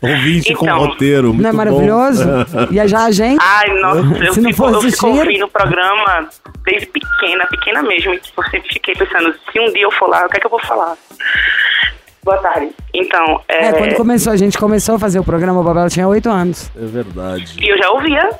Ouvinte 0.00 0.54
com 0.54 0.64
Então. 0.64 0.78
roteiro. 0.78 1.28
muito 1.34 1.42
Não 1.42 1.48
é 1.48 1.52
bom. 1.52 1.56
maravilhoso? 1.56 2.22
e 2.70 2.88
já 2.88 3.04
a 3.06 3.10
gente? 3.10 3.42
ai, 3.42 3.68
nossa, 3.80 3.98
eu 4.24 4.32
Se 4.34 4.40
não 4.40 4.50
fico, 4.52 4.68
eu 4.68 4.80
fico 4.80 5.06
ouvindo 5.08 5.44
o 5.44 5.48
programa 5.48 6.28
desde 6.64 6.86
pequena, 6.86 7.44
pequena 7.46 7.82
mesmo. 7.82 8.14
e 8.14 8.16
Eu 8.36 8.44
sempre 8.50 8.72
fiquei 8.72 8.94
pensando, 8.94 9.34
se 9.52 9.58
um 9.60 9.72
dia 9.72 9.82
eu 9.82 9.90
for 9.92 10.08
lá, 10.08 10.24
o 10.24 10.28
que 10.28 10.36
é 10.36 10.40
que 10.40 10.46
eu 10.46 10.50
vou 10.50 10.60
falar? 10.60 10.96
Boa 12.22 12.38
tarde. 12.38 12.70
Então, 12.94 13.40
é, 13.48 13.66
É, 13.66 13.72
quando 13.72 13.94
começou, 13.96 14.32
a 14.32 14.36
gente 14.36 14.56
começou 14.56 14.94
a 14.94 14.98
fazer 15.00 15.18
o 15.18 15.24
programa, 15.24 15.60
o 15.60 15.64
Babel 15.64 15.88
tinha 15.90 16.06
oito 16.06 16.28
anos. 16.30 16.70
É 16.76 16.84
verdade. 16.86 17.56
E 17.60 17.68
eu 17.68 17.76
já 17.76 17.90
ouvia. 17.90 18.30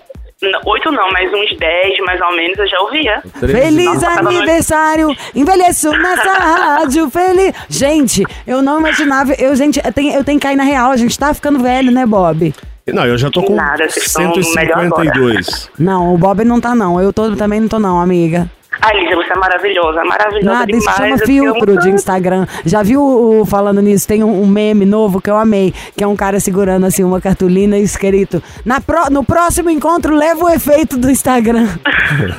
Oito 0.65 0.91
não, 0.91 1.11
mas 1.13 1.31
uns 1.35 1.55
dez 1.59 1.99
mais 2.07 2.19
ou 2.19 2.35
menos 2.35 2.59
eu 2.59 2.67
já 2.67 2.81
ouvia. 2.81 3.23
Feliz 3.39 3.85
Nossa, 3.85 4.21
aniversário! 4.21 5.15
Envelheço 5.35 5.91
nessa 5.91 6.33
rádio, 6.41 7.11
feliz. 7.11 7.53
Gente, 7.69 8.25
eu 8.47 8.63
não 8.63 8.81
imaginava. 8.81 9.35
Eu, 9.35 9.55
gente, 9.55 9.79
eu 9.85 9.93
tenho, 9.93 10.15
eu 10.15 10.25
tenho 10.25 10.41
que 10.41 10.47
cair 10.47 10.57
na 10.57 10.65
real. 10.65 10.93
A 10.93 10.97
gente 10.97 11.19
tá 11.19 11.35
ficando 11.35 11.59
velho, 11.59 11.93
né, 11.93 12.07
Bob? 12.07 12.55
Não, 12.87 13.07
eu 13.07 13.19
já 13.19 13.31
tô 13.31 13.43
com 13.43 13.55
Nada, 13.55 13.89
vocês 13.89 14.07
estão 14.07 14.33
melhor 14.55 14.81
152. 14.81 15.71
Não, 15.79 16.15
o 16.15 16.19
Bob 16.19 16.43
não 16.43 16.59
tá, 16.59 16.75
não. 16.75 16.99
Eu 16.99 17.13
tô, 17.13 17.37
também 17.37 17.61
não 17.61 17.69
tô, 17.69 17.79
não, 17.79 18.01
amiga. 18.01 18.51
Ai, 18.83 18.99
Lígia, 19.01 19.17
você 19.17 19.33
é 19.33 19.37
maravilhosa, 19.37 20.05
maravilhosa 20.05 20.59
Nada, 20.59 20.71
isso 20.73 20.81
demais. 20.81 20.97
chama 20.97 21.09
eu 21.11 21.19
te 21.19 21.25
filtro 21.27 21.79
de 21.79 21.91
Instagram. 21.91 22.47
Já 22.65 22.83
viu 22.83 23.03
o, 23.03 23.45
falando 23.45 23.83
nisso? 23.83 24.09
Tem 24.09 24.25
um, 24.25 24.43
um 24.43 24.47
meme 24.47 24.87
novo 24.87 25.21
que 25.21 25.29
eu 25.31 25.37
amei, 25.37 25.75
que 25.97 26.03
é 26.03 26.07
um 26.07 26.17
cara 26.17 26.41
segurando 26.41 26.87
assim 26.87 27.05
uma 27.05 27.21
cartolina 27.21 27.77
escrito: 27.79 28.43
Na 28.65 28.81
pró- 28.81 29.11
no 29.11 29.23
próximo 29.23 29.69
encontro 29.71 30.15
leva 30.15 30.45
o 30.45 30.49
efeito 30.49 30.97
do 30.97 31.11
Instagram. 31.11 31.67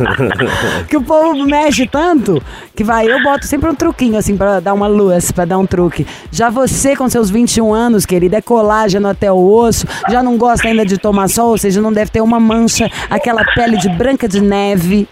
que 0.90 0.98
o 0.98 1.02
povo 1.04 1.46
mexe 1.46 1.88
tanto 1.88 2.42
que 2.76 2.84
vai, 2.84 3.06
eu 3.12 3.22
boto 3.22 3.46
sempre 3.46 3.70
um 3.70 3.76
truquinho 3.76 4.18
assim 4.18 4.36
pra 4.36 4.60
dar 4.60 4.74
uma 4.74 4.88
luz, 4.88 5.32
pra 5.32 5.46
dar 5.46 5.58
um 5.58 5.66
truque. 5.66 6.08
Já 6.32 6.50
você 6.50 6.96
com 6.96 7.08
seus 7.10 7.30
21 7.30 7.74
anos, 7.74 8.06
querida, 8.06 8.38
é 8.38 8.42
colágeno 8.42 9.08
até 9.08 9.32
o 9.32 9.38
osso, 9.38 9.86
já 10.10 10.24
não 10.24 10.38
gosta 10.38 10.68
ainda 10.68 10.86
de 10.86 10.98
tomar 10.98 11.28
sol, 11.30 11.50
ou 11.50 11.58
seja, 11.58 11.80
não 11.82 11.94
deve 11.94 12.10
ter 12.12 12.22
uma 12.22 12.40
mancha, 12.40 12.90
aquela 13.10 13.44
pele 13.54 13.78
de 13.78 13.90
branca 13.90 14.28
de 14.28 14.42
neve. 14.42 15.08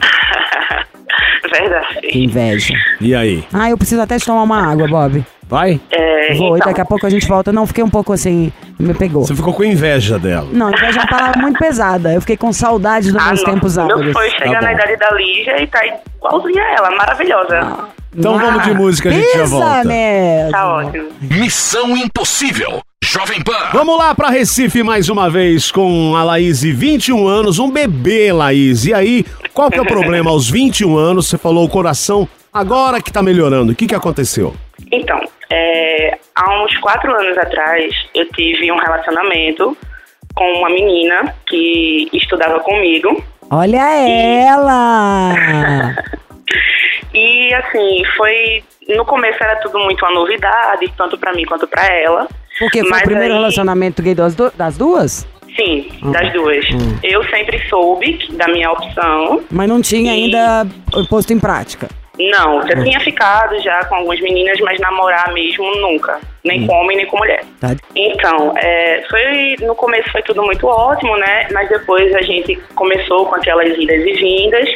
Verdade. 1.50 2.00
Que 2.08 2.24
inveja. 2.24 2.74
E 3.00 3.14
aí? 3.14 3.44
Ah, 3.52 3.70
eu 3.70 3.78
preciso 3.78 4.00
até 4.02 4.16
de 4.16 4.24
tomar 4.24 4.42
uma 4.42 4.70
água, 4.70 4.86
Bob. 4.86 5.24
Vai? 5.48 5.80
É, 5.90 6.34
Vou, 6.34 6.56
e 6.56 6.58
então, 6.58 6.68
daqui 6.68 6.80
a 6.80 6.84
pouco 6.84 7.06
a 7.06 7.10
gente 7.10 7.26
volta. 7.26 7.50
Não, 7.50 7.66
fiquei 7.66 7.82
um 7.82 7.88
pouco 7.88 8.12
assim, 8.12 8.52
me 8.78 8.92
pegou. 8.92 9.24
Você 9.24 9.34
ficou 9.34 9.54
com 9.54 9.64
inveja 9.64 10.18
dela. 10.18 10.46
Não, 10.52 10.68
inveja 10.70 10.98
é 11.00 11.02
uma 11.02 11.06
palavra 11.08 11.40
muito 11.40 11.58
pesada. 11.58 12.12
Eu 12.12 12.20
fiquei 12.20 12.36
com 12.36 12.52
saudade 12.52 13.10
dos 13.10 13.20
ah, 13.22 13.28
meus 13.28 13.42
não. 13.42 13.54
tempos 13.54 13.76
Meu 13.78 13.90
áureos. 13.96 14.12
sonho 14.12 14.26
é 14.26 14.30
chegar 14.30 14.52
Tá 14.52 14.60
na 14.60 14.68
bom. 14.68 14.74
idade 14.74 14.96
da 14.98 15.10
Lígia 15.12 15.62
e 15.62 15.66
tá 15.66 15.80
igualzinha 15.86 16.62
a 16.62 16.70
ela, 16.74 16.90
maravilhosa. 16.96 17.78
Então 18.14 18.38
vamos 18.38 18.62
de 18.64 18.74
música, 18.74 19.08
a 19.08 19.12
gente 19.12 19.38
já 19.38 19.44
volta. 19.46 19.84
mesmo. 19.84 20.50
Tá 20.50 20.74
ótimo. 20.74 21.08
Missão 21.20 21.96
Impossível. 21.96 22.82
Jovem 23.04 23.42
Pan. 23.42 23.70
Vamos 23.72 23.96
lá 23.96 24.14
pra 24.14 24.28
Recife 24.28 24.82
mais 24.82 25.08
uma 25.08 25.30
vez 25.30 25.70
com 25.70 26.14
a 26.16 26.24
Laís, 26.24 26.62
21 26.62 27.26
anos, 27.26 27.58
um 27.58 27.70
bebê, 27.70 28.32
Laís. 28.32 28.84
E 28.86 28.92
aí, 28.92 29.24
qual 29.54 29.70
que 29.70 29.78
é 29.78 29.82
o 29.82 29.86
problema? 29.86 30.30
Aos 30.30 30.50
21 30.50 30.96
anos, 30.96 31.28
você 31.28 31.38
falou 31.38 31.64
o 31.64 31.68
coração 31.68 32.28
agora 32.52 33.00
que 33.00 33.12
tá 33.12 33.22
melhorando. 33.22 33.72
O 33.72 33.74
que 33.74 33.86
que 33.86 33.94
aconteceu? 33.94 34.54
Então, 34.92 35.18
é, 35.50 36.18
há 36.34 36.62
uns 36.64 36.76
quatro 36.78 37.14
anos 37.14 37.38
atrás, 37.38 37.94
eu 38.14 38.28
tive 38.32 38.70
um 38.72 38.78
relacionamento 38.78 39.76
com 40.34 40.52
uma 40.54 40.68
menina 40.68 41.34
que 41.46 42.08
estudava 42.12 42.60
comigo. 42.60 43.22
Olha 43.50 43.80
ela! 43.80 45.34
E 47.14 47.52
assim, 47.54 48.02
foi. 48.16 48.62
No 48.88 49.04
começo 49.04 49.42
era 49.42 49.56
tudo 49.56 49.78
muito 49.78 50.04
uma 50.04 50.14
novidade, 50.14 50.92
tanto 50.96 51.18
pra 51.18 51.32
mim 51.32 51.44
quanto 51.44 51.66
pra 51.66 51.84
ela. 51.86 52.28
Porque 52.58 52.80
foi 52.80 52.90
Mas 52.90 53.00
o 53.02 53.04
primeiro 53.04 53.34
aí- 53.34 53.38
relacionamento 53.40 54.02
gay 54.02 54.14
das, 54.14 54.34
du- 54.34 54.52
das 54.56 54.76
duas? 54.76 55.26
Sim, 55.58 55.88
das 56.12 56.32
duas. 56.32 56.64
Eu 57.02 57.24
sempre 57.30 57.58
soube 57.68 58.18
da 58.32 58.46
minha 58.48 58.70
opção. 58.70 59.42
Mas 59.50 59.68
não 59.68 59.80
tinha 59.80 60.12
E- 60.14 60.24
ainda 60.24 60.66
posto 61.08 61.32
em 61.32 61.38
prática. 61.40 61.88
Não, 62.18 62.66
já 62.66 62.82
tinha 62.82 62.98
ficado 63.00 63.60
já 63.62 63.84
com 63.84 63.94
algumas 63.94 64.20
meninas, 64.20 64.58
mas 64.60 64.78
namorar 64.80 65.32
mesmo 65.32 65.64
nunca. 65.76 66.18
Nem 66.44 66.66
com 66.66 66.74
homem, 66.74 66.96
nem 66.96 67.06
com 67.06 67.16
mulher. 67.16 67.44
Tá? 67.60 67.76
Então, 67.94 68.52
é, 68.56 69.04
foi 69.08 69.54
no 69.64 69.74
começo 69.76 70.10
foi 70.10 70.22
tudo 70.22 70.42
muito 70.42 70.66
ótimo, 70.66 71.16
né? 71.16 71.46
Mas 71.52 71.68
depois 71.68 72.12
a 72.16 72.22
gente 72.22 72.56
começou 72.74 73.26
com 73.26 73.36
aquelas 73.36 73.68
idas 73.78 74.04
e 74.04 74.12
vindas. 74.14 74.68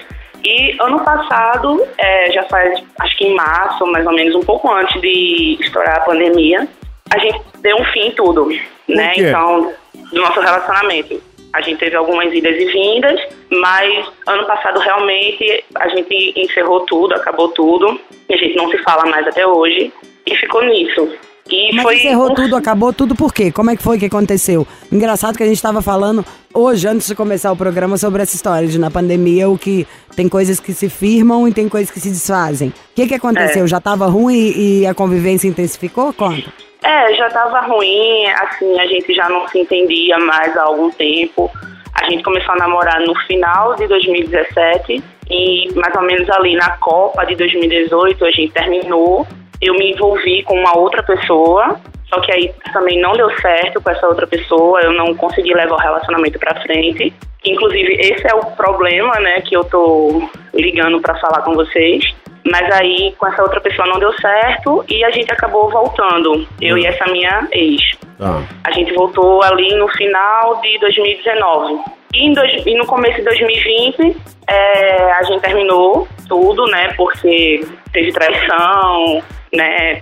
E 0.45 0.77
ano 0.81 1.01
passado, 1.05 1.85
é, 1.99 2.31
já 2.33 2.45
faz 2.45 2.81
acho 3.01 3.17
que 3.17 3.25
em 3.27 3.35
março, 3.35 3.85
mais 3.87 4.07
ou 4.07 4.13
menos 4.13 4.35
um 4.37 4.43
pouco 4.43 4.71
antes 4.73 5.01
de 5.01 5.57
estourar 5.61 5.97
a 5.97 6.01
pandemia, 6.01 6.67
a 7.13 7.19
gente 7.19 7.41
deu 7.61 7.77
um 7.77 7.85
fim 7.87 8.07
em 8.07 8.13
tudo, 8.13 8.49
né? 8.89 9.11
quê? 9.11 9.29
Então, 9.29 9.73
do 10.11 10.21
nosso 10.21 10.41
relacionamento. 10.41 11.23
A 11.53 11.61
gente 11.61 11.79
teve 11.79 11.95
algumas 11.95 12.33
idas 12.33 12.57
e 12.57 12.65
vindas, 12.65 13.21
mas 13.51 14.11
ano 14.27 14.47
passado 14.47 14.81
realmente 14.81 15.63
a 15.75 15.89
gente 15.89 16.33
encerrou 16.35 16.81
tudo, 16.87 17.15
acabou 17.15 17.49
tudo. 17.49 18.01
E 18.29 18.35
a 18.35 18.37
gente 18.39 18.57
não 18.57 18.71
se 18.71 18.79
fala 18.79 19.05
mais 19.11 19.27
até 19.27 19.47
hoje. 19.47 19.93
E 20.27 20.35
ficou 20.37 20.65
nisso. 20.65 21.11
E 21.51 21.75
Mas 21.75 21.83
foi 21.83 21.97
encerrou 21.97 22.33
tudo, 22.35 22.57
acabou 22.57 22.93
tudo 22.93 23.15
por 23.15 23.35
quê? 23.35 23.53
Como 23.53 23.71
é 23.71 23.77
que 23.77 23.83
foi 23.83 23.99
que 23.99 24.07
aconteceu? 24.07 24.67
Engraçado 24.91 25.37
que 25.37 25.43
a 25.43 25.47
gente 25.47 25.57
estava 25.57 25.83
falando 25.83 26.25
hoje, 26.55 26.87
antes 26.87 27.07
de 27.09 27.15
começar 27.15 27.53
o 27.53 27.57
programa, 27.57 27.99
sobre 27.99 28.23
essa 28.23 28.35
história 28.35 28.67
de 28.67 28.79
na 28.79 28.91
pandemia 28.91 29.51
o 29.51 29.59
que 29.59 29.87
tem 30.17 30.29
coisas 30.29 30.61
que 30.61 30.73
se 30.73 30.89
firmam 30.89 31.47
e 31.47 31.53
tem 31.53 31.69
coisas 31.69 31.91
que 31.91 32.01
se 32.01 32.09
desfazem. 32.09 32.69
O 32.69 32.95
que 32.95 33.09
que 33.09 33.15
aconteceu? 33.15 33.65
É. 33.65 33.67
Já 33.67 33.79
estava 33.79 34.07
ruim 34.07 34.35
e, 34.35 34.81
e 34.81 34.87
a 34.87 34.95
convivência 34.95 35.49
intensificou? 35.49 36.13
Conta. 36.15 36.72
É, 36.83 37.15
já 37.15 37.29
tava 37.31 37.61
ruim, 37.61 38.27
assim, 38.27 38.81
a 38.81 38.87
gente 38.87 39.15
já 39.15 39.29
não 39.29 39.47
se 39.49 39.59
entendia 39.59 40.19
mais 40.19 40.57
há 40.57 40.65
algum 40.65 40.91
tempo. 40.91 41.51
A 41.95 42.11
gente 42.11 42.23
começou 42.25 42.55
a 42.55 42.59
namorar 42.59 43.01
no 43.01 43.15
final 43.27 43.77
de 43.77 43.87
2017 43.87 45.03
e 45.31 45.73
mais 45.77 45.95
ou 45.95 46.03
menos 46.03 46.29
ali 46.31 46.55
na 46.57 46.77
Copa 46.79 47.25
de 47.25 47.37
2018 47.37 48.25
a 48.25 48.31
gente 48.31 48.53
terminou. 48.53 49.27
Eu 49.61 49.75
me 49.75 49.93
envolvi 49.93 50.43
com 50.43 50.59
uma 50.59 50.77
outra 50.77 51.05
pessoa, 51.05 51.81
só 52.13 52.21
que 52.21 52.31
aí 52.31 52.53
também 52.73 53.01
não 53.01 53.13
deu 53.13 53.31
certo 53.41 53.81
com 53.81 53.91
essa 53.91 54.07
outra 54.07 54.27
pessoa, 54.27 54.83
eu 54.83 54.93
não 54.93 55.15
consegui 55.15 55.55
levar 55.55 55.77
o 55.77 55.81
relacionamento 55.81 56.39
pra 56.39 56.61
frente. 56.61 57.13
Inclusive, 57.45 57.95
esse 57.95 58.27
é 58.27 58.35
o 58.35 58.45
problema, 58.55 59.15
né, 59.19 59.41
que 59.41 59.57
eu 59.57 59.65
tô 59.65 60.23
ligando 60.53 61.01
pra 61.01 61.19
falar 61.19 61.41
com 61.43 61.55
vocês. 61.55 62.05
Mas 62.45 62.71
aí 62.75 63.15
com 63.19 63.27
essa 63.27 63.41
outra 63.43 63.61
pessoa 63.61 63.87
não 63.87 63.99
deu 63.99 64.13
certo 64.15 64.85
e 64.89 65.05
a 65.05 65.11
gente 65.11 65.33
acabou 65.33 65.71
voltando, 65.71 66.47
eu 66.61 66.77
e 66.77 66.85
essa 66.85 67.11
minha 67.11 67.49
ex. 67.53 67.81
Tá. 68.19 68.43
A 68.65 68.71
gente 68.73 68.93
voltou 68.93 69.43
ali 69.43 69.75
no 69.77 69.89
final 69.89 70.61
de 70.61 70.79
2019. 70.81 71.79
E, 72.15 72.33
dois- 72.35 72.67
e 72.67 72.75
no 72.77 72.87
começo 72.87 73.17
de 73.17 73.23
2020, 73.25 74.17
é, 74.49 75.13
a 75.13 75.23
gente 75.23 75.41
terminou 75.41 76.07
tudo, 76.29 76.67
né? 76.67 76.93
Porque 76.97 77.65
teve 77.93 78.13
traição, 78.13 79.23
né? 79.53 80.01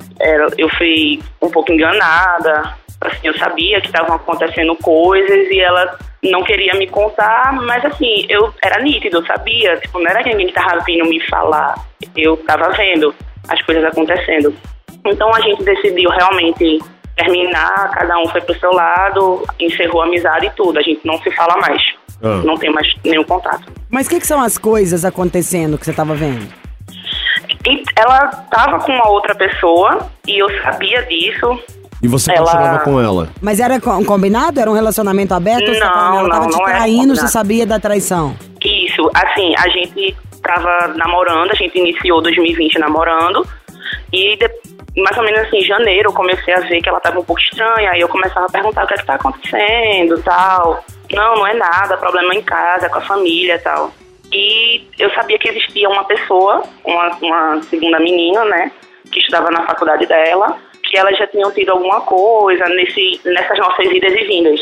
eu 0.59 0.69
fui 0.71 1.21
um 1.43 1.50
pouco 1.50 1.73
enganada. 1.73 2.75
Assim, 3.00 3.21
eu 3.29 3.35
sabia 3.38 3.81
que 3.81 3.87
estavam 3.87 4.17
acontecendo 4.17 4.76
coisas 4.76 5.50
e 5.50 5.61
ela 5.61 5.99
não 6.23 6.43
queria 6.43 6.75
me 6.75 6.87
contar, 6.87 7.52
mas 7.62 7.83
assim, 7.85 8.26
eu 8.29 8.52
era 8.62 8.83
nítido, 8.83 9.19
eu 9.19 9.26
sabia. 9.26 9.76
Tipo, 9.79 9.99
não 10.00 10.11
era 10.11 10.23
que 10.23 10.31
ninguém 10.31 10.52
tava 10.52 10.81
vindo 10.85 11.09
me 11.09 11.21
falar. 11.29 11.75
Eu 12.17 12.37
tava 12.38 12.71
vendo 12.73 13.14
as 13.49 13.61
coisas 13.62 13.85
acontecendo. 13.85 14.55
Então 15.05 15.35
a 15.35 15.40
gente 15.40 15.62
decidiu 15.62 16.11
realmente 16.11 16.79
terminar, 17.17 17.90
cada 17.93 18.19
um 18.19 18.26
foi 18.29 18.40
pro 18.43 18.59
seu 18.59 18.71
lado, 18.73 19.47
encerrou 19.59 20.02
a 20.02 20.05
amizade 20.07 20.47
e 20.47 20.50
tudo. 20.50 20.79
A 20.79 20.83
gente 20.83 21.00
não 21.05 21.19
se 21.23 21.31
fala 21.33 21.57
mais. 21.57 21.83
Ah. 22.23 22.43
Não 22.45 22.57
tem 22.57 22.71
mais 22.73 22.87
nenhum 23.05 23.25
contato. 23.25 23.62
Mas 23.91 24.07
o 24.07 24.11
que, 24.11 24.21
que 24.21 24.27
são 24.27 24.41
as 24.41 24.59
coisas 24.59 25.05
acontecendo 25.05 25.79
que 25.79 25.85
você 25.85 25.91
estava 25.91 26.15
vendo? 26.15 26.47
E 27.67 27.83
ela 27.97 28.27
tava 28.50 28.79
com 28.81 28.93
uma 28.93 29.09
outra 29.09 29.35
pessoa 29.35 30.11
e 30.27 30.39
eu 30.39 30.49
sabia 30.62 31.03
disso. 31.03 31.59
E 32.03 32.09
você 32.09 32.33
Ela- 32.33 32.47
continuava 32.47 32.79
com 32.81 33.00
ela? 33.00 33.29
Mas 33.43 33.61
era 33.61 33.79
com- 33.79 34.03
combinado? 34.05 34.59
Era 34.59 34.71
um 34.71 34.75
relacionamento 34.75 35.35
aberto? 35.35 35.71
Não, 35.71 35.79
tava- 35.81 36.17
ela 36.19 36.29
tava 36.31 36.41
não, 36.45 36.50
te 36.50 36.57
não 36.59 36.69
era 36.69 36.79
traindo, 36.79 37.15
você 37.17 37.29
sabia 37.29 37.67
da 37.67 37.79
traição? 37.79 38.35
Isso, 38.65 39.11
assim, 39.15 39.55
a 39.59 39.69
gente 39.69 40.17
tava 40.43 40.95
namorando, 40.97 41.50
a 41.50 41.55
gente 41.55 41.79
iniciou 41.79 42.23
2020 42.23 42.79
namorando 42.79 43.47
e 44.12 44.37
de- 44.37 44.50
mais 45.03 45.17
ou 45.19 45.23
menos 45.23 45.41
assim, 45.41 45.59
em 45.59 45.65
janeiro 45.65 46.09
eu 46.09 46.15
comecei 46.15 46.55
a 46.55 46.61
ver 46.61 46.81
que 46.81 46.89
ela 46.89 47.00
tava 47.00 47.21
um 47.21 47.25
pouco 47.25 47.41
estranha, 47.41 47.91
aí 47.91 48.00
eu 48.00 48.09
começava 48.09 48.47
a 48.47 48.50
perguntar 48.50 48.85
o 48.85 48.87
que 48.87 48.95
é 48.95 48.97
que 48.97 49.05
tá 49.07 49.15
acontecendo 49.17 50.23
tal. 50.23 50.83
Não, 51.12 51.37
não 51.37 51.47
é 51.47 51.55
nada, 51.55 51.97
problema 51.97 52.35
em 52.35 52.43
casa, 52.43 52.88
com 52.88 52.99
a 52.99 53.02
família 53.02 53.59
tal. 53.59 53.93
E 54.33 54.87
eu 54.99 55.11
sabia 55.11 55.38
que 55.38 55.49
existia 55.49 55.88
uma 55.88 56.05
pessoa, 56.05 56.62
uma, 56.85 57.17
uma 57.21 57.62
segunda 57.62 57.99
menina, 57.99 58.45
né, 58.45 58.71
que 59.11 59.19
estudava 59.19 59.50
na 59.50 59.67
faculdade 59.67 60.07
dela, 60.07 60.57
que 60.85 60.97
elas 60.97 61.19
já 61.19 61.26
tinham 61.26 61.50
tido 61.50 61.71
alguma 61.71 62.00
coisa 62.02 62.64
nesse, 62.67 63.21
nessas 63.25 63.59
nossas 63.59 63.87
idas 63.87 64.12
e 64.12 64.25
vindas. 64.25 64.61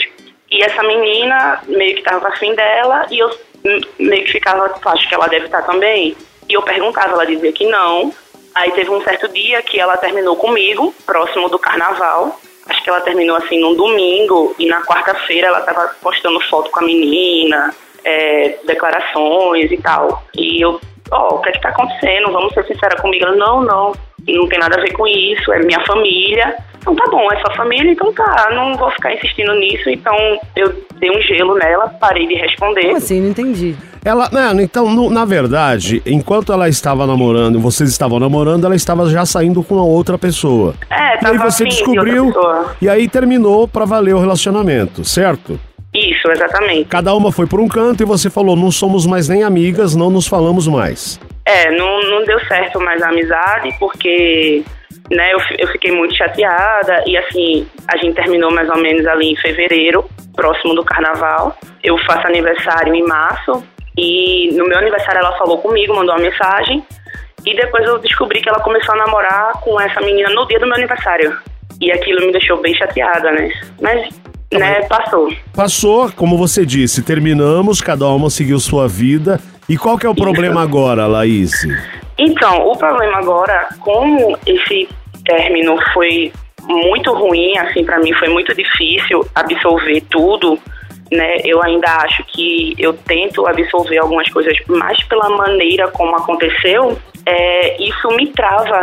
E 0.50 0.62
essa 0.62 0.83
menina 0.83 1.62
meio 1.67 1.97
que 1.97 2.02
tava 2.02 2.28
afim 2.28 2.55
dela 2.55 3.07
e 3.11 3.19
eu 3.19 3.28
hum, 3.64 3.81
meio 3.99 4.25
que 4.25 4.33
ficava, 4.33 4.69
"Pô, 4.71 4.88
acho 4.88 5.07
que 5.07 5.14
ela 5.14 5.28
deve 5.28 5.47
estar 5.47 5.62
também. 5.62 6.17
E 6.49 6.55
eu 6.55 6.62
perguntava, 6.62 7.12
ela 7.12 7.26
dizia 7.26 7.52
que 7.52 7.67
não. 7.67 8.12
Aí 8.55 8.71
teve 8.73 8.90
um 8.90 9.02
certo 9.02 9.28
dia 9.28 9.61
que 9.62 9.78
ela 9.78 9.97
terminou 9.99 10.37
comigo, 10.37 10.95
próximo 11.05 11.49
do 11.50 11.59
carnaval. 11.59 12.40
Acho 12.68 12.82
que 12.82 12.90
ela 12.90 13.00
terminou 13.00 13.37
assim 13.37 13.60
num 13.60 13.75
domingo 13.75 14.54
e 14.58 14.66
na 14.66 14.82
quarta-feira 14.82 15.48
ela 15.48 15.60
tava 15.62 15.90
postando 16.02 16.40
foto 16.42 16.70
com 16.70 16.80
a 16.80 16.87
menina, 16.87 17.75
é, 18.04 18.58
declarações 18.66 19.70
e 19.70 19.76
tal. 19.78 20.22
E 20.37 20.62
eu, 20.62 20.80
ó, 21.10 21.37
o 21.37 21.40
que 21.40 21.48
é 21.48 21.52
que 21.52 21.60
tá 21.60 21.70
acontecendo? 21.70 22.30
Vamos 22.30 22.52
ser 22.52 22.66
sincera 22.66 22.96
comigo. 23.00 23.25
Ela, 23.25 23.37
não, 23.37 23.62
não, 23.62 23.92
não 24.28 24.48
tem 24.48 24.58
nada 24.58 24.78
a 24.78 24.82
ver 24.82 24.92
com 24.92 25.06
isso, 25.06 25.52
é 25.52 25.60
minha 25.60 25.80
família. 25.87 26.56
Então 26.80 26.94
tá 26.94 27.06
bom, 27.10 27.30
é 27.32 27.40
sua 27.40 27.54
família, 27.54 27.90
então 27.90 28.12
tá, 28.12 28.50
não 28.54 28.75
vou 28.75 28.90
ficar 28.92 29.14
insistindo 29.14 29.54
nisso. 29.54 29.90
Então 29.90 30.16
eu 30.56 30.72
dei 30.96 31.10
um 31.10 31.20
gelo 31.22 31.54
nela, 31.54 31.88
parei 32.00 32.26
de 32.26 32.34
responder. 32.34 32.82
Como 32.82 32.96
assim? 32.96 33.20
Não 33.20 33.30
entendi. 33.30 33.76
Ela, 34.09 34.31
né, 34.33 34.62
então, 34.62 34.91
no- 34.91 35.11
na 35.11 35.27
verdade, 35.27 36.00
enquanto 36.07 36.50
ela 36.50 36.67
estava 36.67 37.07
namorando, 37.07 37.61
vocês 37.61 37.91
estavam 37.91 38.19
namorando, 38.19 38.65
ela 38.65 38.75
estava 38.75 39.07
já 39.11 39.27
saindo 39.27 39.62
com 39.62 39.79
a 39.79 39.83
outra 39.83 40.17
pessoa. 40.17 40.73
É, 40.88 40.95
E 40.97 41.00
aí 41.12 41.19
tava 41.37 41.50
você 41.50 41.65
descobriu 41.67 42.33
e 42.81 42.88
aí 42.88 43.07
terminou 43.07 43.69
pra 43.69 43.85
valer 43.85 44.15
o 44.15 44.19
relacionamento, 44.19 45.05
certo? 45.05 45.61
Isso, 45.93 46.27
exatamente. 46.31 46.87
Cada 46.87 47.15
uma 47.15 47.31
foi 47.31 47.47
por 47.47 47.61
um 47.61 47.69
canto 47.69 48.03
e 48.03 48.07
você 48.07 48.31
falou, 48.31 48.57
não 48.57 48.71
somos 48.71 49.05
mais 49.05 49.29
nem 49.29 49.43
amigas, 49.43 49.95
não 49.95 50.09
nos 50.09 50.27
falamos 50.27 50.67
mais. 50.67 51.21
É, 51.45 51.71
não, 51.77 52.00
não 52.11 52.25
deu 52.25 52.41
certo 52.47 52.81
mais 52.81 53.03
a 53.03 53.11
amizade, 53.11 53.75
porque 53.79 54.62
né, 55.11 55.33
eu, 55.35 55.38
eu 55.59 55.69
fiquei 55.69 55.93
muito 55.93 56.15
chateada 56.17 57.05
e 57.07 57.15
assim, 57.19 57.67
a 57.87 57.99
gente 57.99 58.15
terminou 58.15 58.50
mais 58.50 58.71
ou 58.71 58.79
menos 58.79 59.07
ali 59.07 59.33
em 59.33 59.37
fevereiro, 59.37 60.03
próximo 60.35 60.75
do 60.75 60.83
carnaval. 60.83 61.55
Eu 61.85 61.99
faço 62.07 62.27
aniversário 62.27 62.95
em 62.95 63.05
março 63.07 63.62
e 63.99 64.52
no 64.52 64.69
meu 64.69 64.78
aniversário 64.78 65.19
ela 65.19 65.37
falou 65.37 65.59
comigo, 65.59 65.93
mandou 65.93 66.14
uma 66.14 66.23
mensagem 66.23 66.85
e 67.45 67.57
depois 67.57 67.85
eu 67.85 67.99
descobri 67.99 68.40
que 68.40 68.49
ela 68.49 68.61
começou 68.61 68.95
a 68.95 68.99
namorar 68.99 69.52
com 69.61 69.81
essa 69.81 70.00
menina 70.00 70.31
no 70.31 70.47
dia 70.47 70.61
do 70.61 70.67
meu 70.67 70.76
aniversário. 70.76 71.37
E 71.81 71.90
aquilo 71.90 72.25
me 72.25 72.33
deixou 72.33 72.61
bem 72.61 72.75
chateada, 72.75 73.33
né? 73.33 73.50
Mas, 73.81 74.09
né, 74.52 74.83
passou. 74.83 75.33
Passou, 75.55 76.12
como 76.12 76.38
você 76.38 76.64
disse, 76.64 77.02
terminamos, 77.02 77.81
cada 77.81 78.07
uma 78.07 78.31
seguiu 78.31 78.61
sua 78.61 78.87
vida. 78.87 79.40
E 79.69 79.76
qual 79.76 79.99
que 79.99 80.07
é 80.07 80.09
o 80.09 80.14
problema 80.14 80.62
agora, 80.62 81.07
Laís? 81.07 81.52
Então, 82.17 82.69
o 82.69 82.76
problema 82.76 83.19
agora, 83.19 83.69
como 83.81 84.37
esse 84.47 84.88
término 85.25 85.76
foi 85.93 86.33
muito 86.69 87.12
ruim, 87.12 87.57
assim, 87.59 87.85
pra 87.85 87.99
mim 87.99 88.12
foi 88.14 88.28
muito 88.28 88.55
difícil 88.55 89.26
absolver 89.35 90.02
tudo, 90.11 90.59
né? 91.11 91.38
Eu 91.45 91.62
ainda 91.62 91.88
acho 92.03 92.23
que 92.25 92.75
eu 92.79 92.93
tento 92.93 93.47
absolver 93.47 93.99
algumas 93.99 94.29
coisas 94.31 94.57
mais 94.67 95.03
pela 95.05 95.29
maneira 95.31 95.88
como 95.88 96.17
aconteceu, 96.17 96.99
é, 97.27 97.83
isso 97.83 98.09
me 98.12 98.27
trava 98.29 98.81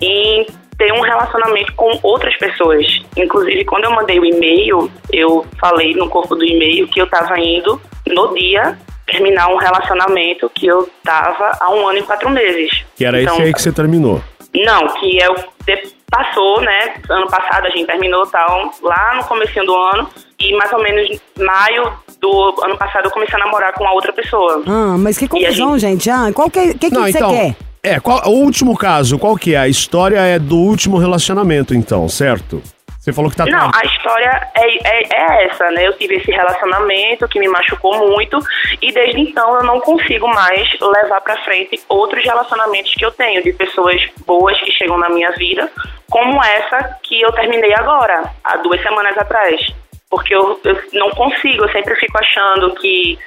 em 0.00 0.46
ter 0.76 0.92
um 0.92 1.00
relacionamento 1.00 1.72
com 1.74 1.98
outras 2.02 2.36
pessoas. 2.36 2.84
Inclusive, 3.16 3.64
quando 3.64 3.84
eu 3.84 3.92
mandei 3.92 4.18
o 4.18 4.24
e-mail, 4.24 4.90
eu 5.12 5.46
falei 5.60 5.94
no 5.94 6.08
corpo 6.08 6.34
do 6.34 6.44
e-mail 6.44 6.88
que 6.88 7.00
eu 7.00 7.04
estava 7.04 7.38
indo 7.38 7.80
no 8.06 8.34
dia 8.34 8.76
terminar 9.06 9.48
um 9.48 9.56
relacionamento 9.56 10.50
que 10.54 10.66
eu 10.66 10.88
tava 11.04 11.52
há 11.60 11.70
um 11.70 11.86
ano 11.86 11.98
e 11.98 12.02
quatro 12.02 12.28
meses. 12.30 12.84
Que 12.96 13.04
era 13.04 13.20
Então, 13.22 13.34
esse 13.34 13.42
aí 13.44 13.52
que 13.52 13.62
você 13.62 13.72
terminou. 13.72 14.20
Não, 14.54 14.86
que 14.94 15.20
é 15.22 15.30
o 15.30 15.34
de- 15.66 15.94
passou, 16.14 16.60
né? 16.60 16.94
Ano 17.10 17.26
passado 17.26 17.66
a 17.66 17.70
gente 17.70 17.86
terminou 17.86 18.24
tal, 18.26 18.70
lá 18.82 19.16
no 19.16 19.24
comecinho 19.24 19.66
do 19.66 19.74
ano. 19.74 20.08
E 20.38 20.54
mais 20.56 20.72
ou 20.72 20.82
menos 20.82 21.10
em 21.10 21.44
maio 21.44 21.92
do 22.20 22.54
ano 22.62 22.76
passado 22.76 23.06
eu 23.06 23.10
comecei 23.10 23.34
a 23.34 23.44
namorar 23.44 23.72
com 23.72 23.84
a 23.86 23.92
outra 23.92 24.12
pessoa. 24.12 24.62
Ah, 24.66 24.96
mas 24.96 25.18
que 25.18 25.26
confusão, 25.26 25.78
gente. 25.78 26.08
Ah, 26.08 26.30
qual 26.32 26.48
que, 26.48 26.74
que, 26.74 26.90
que 26.90 26.94
Não, 26.94 27.02
você 27.02 27.18
então. 27.18 27.30
quer? 27.30 27.56
É, 27.82 28.00
qual, 28.00 28.22
o 28.26 28.30
último 28.30 28.76
caso, 28.76 29.18
qual 29.18 29.36
que 29.36 29.54
é? 29.54 29.58
A 29.58 29.68
história 29.68 30.18
é 30.18 30.38
do 30.38 30.56
último 30.56 30.96
relacionamento, 30.96 31.74
então, 31.74 32.08
certo? 32.08 32.62
Você 33.04 33.12
falou 33.12 33.30
que 33.30 33.36
tá. 33.36 33.44
Não, 33.44 33.70
a 33.74 33.84
história 33.84 34.48
é, 34.56 34.88
é, 34.88 35.02
é 35.12 35.46
essa, 35.46 35.70
né? 35.72 35.86
Eu 35.86 35.92
tive 35.98 36.14
esse 36.14 36.30
relacionamento 36.30 37.28
que 37.28 37.38
me 37.38 37.46
machucou 37.48 37.98
muito 38.08 38.38
e 38.80 38.90
desde 38.92 39.20
então 39.20 39.56
eu 39.56 39.62
não 39.62 39.78
consigo 39.78 40.26
mais 40.26 40.66
levar 40.80 41.20
pra 41.20 41.36
frente 41.44 41.78
outros 41.86 42.24
relacionamentos 42.24 42.94
que 42.94 43.04
eu 43.04 43.10
tenho 43.12 43.42
de 43.42 43.52
pessoas 43.52 44.00
boas 44.26 44.58
que 44.58 44.72
chegam 44.72 44.96
na 44.96 45.10
minha 45.10 45.30
vida, 45.32 45.70
como 46.10 46.42
essa 46.42 46.96
que 47.02 47.20
eu 47.20 47.30
terminei 47.32 47.74
agora, 47.74 48.22
há 48.42 48.56
duas 48.56 48.82
semanas 48.82 49.18
atrás. 49.18 49.60
Porque 50.08 50.34
eu, 50.34 50.58
eu 50.64 50.78
não 50.94 51.10
consigo, 51.10 51.62
eu 51.64 51.72
sempre 51.72 51.94
fico 51.96 52.16
achando 52.16 52.74
que 52.76 53.18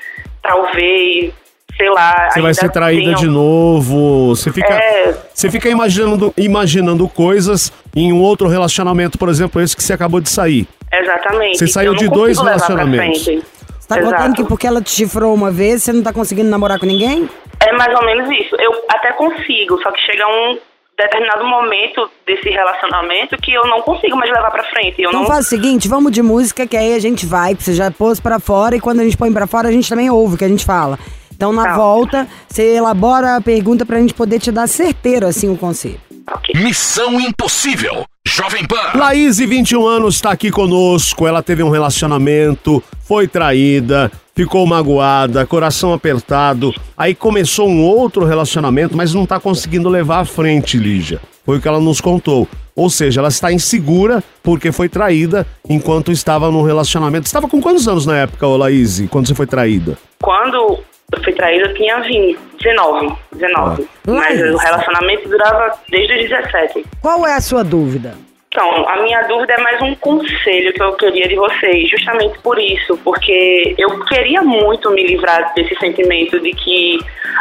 talvez, 0.42 1.34
sei 1.76 1.90
lá. 1.90 2.30
Você 2.32 2.42
vai 2.42 2.54
ser 2.54 2.72
traída 2.72 3.04
tenham- 3.04 3.20
de 3.20 3.28
novo. 3.28 4.30
Você 4.36 4.52
fica, 4.52 4.74
É. 4.74 5.14
você 5.34 5.52
fica 5.52 5.70
imaginando, 5.70 6.34
imaginando 6.38 7.08
coisas 7.08 7.72
em 8.00 8.14
um 8.14 8.22
outro 8.22 8.48
relacionamento, 8.48 9.18
por 9.18 9.30
exemplo, 9.30 9.62
esse 9.62 9.76
que 9.76 9.84
você 9.84 9.94
acabou 9.94 10.20
de 10.22 10.30
sair. 10.30 10.68
Exatamente. 10.92 11.58
Você 11.58 11.68
saiu 11.68 11.94
de 11.96 12.08
dois 12.08 12.38
relacionamentos. 12.38 13.24
Você 13.26 13.42
tá 13.88 14.00
Exato. 14.00 14.16
contando 14.16 14.36
que 14.36 14.44
porque 14.44 14.68
ela 14.68 14.82
te 14.82 14.90
chifrou 14.92 15.34
uma 15.34 15.50
vez, 15.52 15.84
você 15.84 15.92
não 15.94 16.04
tá 16.04 16.12
conseguindo 16.14 16.50
namorar 16.50 16.80
com 16.80 16.86
ninguém? 16.86 17.30
É 17.60 17.72
mais 17.74 17.94
ou 17.98 18.06
menos 18.06 18.30
isso. 18.30 18.56
Eu 18.60 18.72
até 18.90 19.12
consigo, 19.14 19.82
só 19.82 19.92
que 19.92 20.00
chega 20.02 20.26
um 20.28 20.58
determinado 20.98 21.46
momento 21.46 22.10
desse 22.26 22.50
relacionamento 22.50 23.38
que 23.38 23.54
eu 23.54 23.66
não 23.68 23.82
consigo 23.82 24.16
mais 24.18 24.32
levar 24.32 24.52
pra 24.52 24.64
frente. 24.64 25.02
Eu 25.02 25.10
Então 25.10 25.22
não. 25.22 25.28
faz 25.28 25.46
o 25.46 25.50
seguinte, 25.50 25.88
vamos 25.88 26.12
de 26.12 26.22
música, 26.22 26.66
que 26.68 26.76
aí 26.76 26.94
a 26.96 27.00
gente 27.00 27.26
vai, 27.26 27.56
que 27.56 27.64
você 27.64 27.74
já 27.74 27.90
pôs 27.92 28.20
pra 28.20 28.40
fora, 28.40 28.76
e 28.76 28.80
quando 28.80 29.00
a 29.00 29.04
gente 29.04 29.16
põe 29.18 29.32
pra 29.32 29.48
fora, 29.48 29.70
a 29.70 29.72
gente 29.72 29.88
também 29.90 30.10
ouve 30.10 30.36
o 30.36 30.38
que 30.38 30.46
a 30.46 30.50
gente 30.50 30.66
fala. 30.66 30.98
Então, 31.36 31.54
na 31.54 31.64
Tá. 31.66 31.76
volta, 31.78 32.28
você 32.50 32.76
elabora 32.76 33.36
a 33.36 33.42
pergunta 33.42 33.86
pra 33.86 34.00
gente 34.00 34.14
poder 34.14 34.40
te 34.40 34.52
dar 34.52 34.66
certeiro, 34.68 35.28
assim, 35.28 35.48
o 35.52 35.56
conselho. 35.58 36.00
Ok. 36.30 36.62
Missão 36.62 37.20
Impossível. 37.22 38.06
Jovem 38.28 38.68
Pan. 38.68 38.98
Laís, 38.98 39.38
21 39.38 39.88
anos, 39.88 40.16
está 40.16 40.32
aqui 40.32 40.52
conosco. 40.52 41.26
Ela 41.26 41.42
teve 41.42 41.64
um 41.64 41.70
relacionamento, 41.70 42.84
foi 43.00 43.28
traída, 43.28 44.12
ficou 44.36 44.66
magoada, 44.68 45.46
coração 45.46 45.94
apertado. 45.94 46.74
Aí 46.98 47.16
começou 47.16 47.70
um 47.70 47.82
outro 47.82 48.26
relacionamento, 48.26 48.98
mas 48.98 49.14
não 49.14 49.24
está 49.24 49.40
conseguindo 49.40 49.88
levar 49.88 50.20
à 50.20 50.26
frente, 50.26 50.78
Lígia. 50.78 51.22
Foi 51.46 51.58
o 51.58 51.62
que 51.62 51.68
ela 51.68 51.80
nos 51.80 52.02
contou. 52.02 52.46
Ou 52.76 52.90
seja, 52.90 53.22
ela 53.22 53.30
está 53.30 53.52
insegura 53.52 54.22
porque 54.44 54.72
foi 54.72 54.90
traída 54.90 55.48
enquanto 55.68 56.12
estava 56.12 56.52
num 56.52 56.62
relacionamento. 56.62 57.24
Você 57.24 57.30
estava 57.30 57.48
com 57.48 57.62
quantos 57.62 57.88
anos 57.88 58.06
na 58.06 58.18
época, 58.18 58.46
ô 58.46 58.58
Laís, 58.58 59.02
quando 59.10 59.28
você 59.28 59.34
foi 59.34 59.48
traída? 59.48 59.98
Quando 60.22 60.80
eu 61.14 61.24
fui 61.24 61.34
traída, 61.34 61.68
eu 61.68 61.74
tinha 61.74 62.00
20, 62.02 62.38
19. 62.62 63.16
19. 63.34 63.84
Ah. 63.84 64.12
Mas 64.12 64.42
o 64.42 64.58
relacionamento 64.58 65.30
durava 65.30 65.80
desde 65.90 66.14
os 66.14 66.30
17. 66.30 66.86
Qual 67.02 67.26
é 67.26 67.34
a 67.36 67.42
sua 67.42 67.64
dúvida? 67.64 68.16
Então, 68.50 68.90
a 68.90 69.02
minha 69.04 69.22
dúvida 69.24 69.54
é 69.54 69.62
mais 69.62 69.82
um 69.82 69.94
conselho 69.96 70.74
que 70.74 70.82
eu 70.82 70.94
queria 70.94 71.28
de 71.28 71.36
vocês, 71.36 71.90
justamente 71.90 72.40
por 72.40 72.58
isso, 72.58 72.98
porque 73.04 73.76
eu 73.78 74.04
queria 74.06 74.42
muito 74.42 74.90
me 74.92 75.06
livrar 75.06 75.54
desse 75.54 75.76
sentimento 75.76 76.40
de 76.40 76.52
que, 76.52 76.98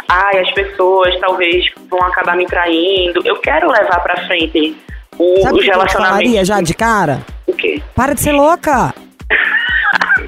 ai, 0.07 0.39
as 0.39 0.51
pessoas 0.51 1.19
talvez 1.19 1.65
vão 1.89 2.01
acabar 2.03 2.37
me 2.37 2.45
traindo. 2.45 3.21
Eu 3.25 3.37
quero 3.37 3.69
levar 3.69 3.99
pra 4.01 4.27
frente 4.27 4.77
o, 5.17 5.41
Sabe 5.41 5.57
os 5.57 5.63
que 5.65 5.69
eu 5.71 5.73
relacionamentos. 5.73 6.47
já 6.47 6.61
de 6.61 6.73
cara? 6.73 7.21
O 7.47 7.53
quê? 7.53 7.81
Para 7.95 8.13
de 8.13 8.21
ser 8.21 8.33
louca! 8.33 8.93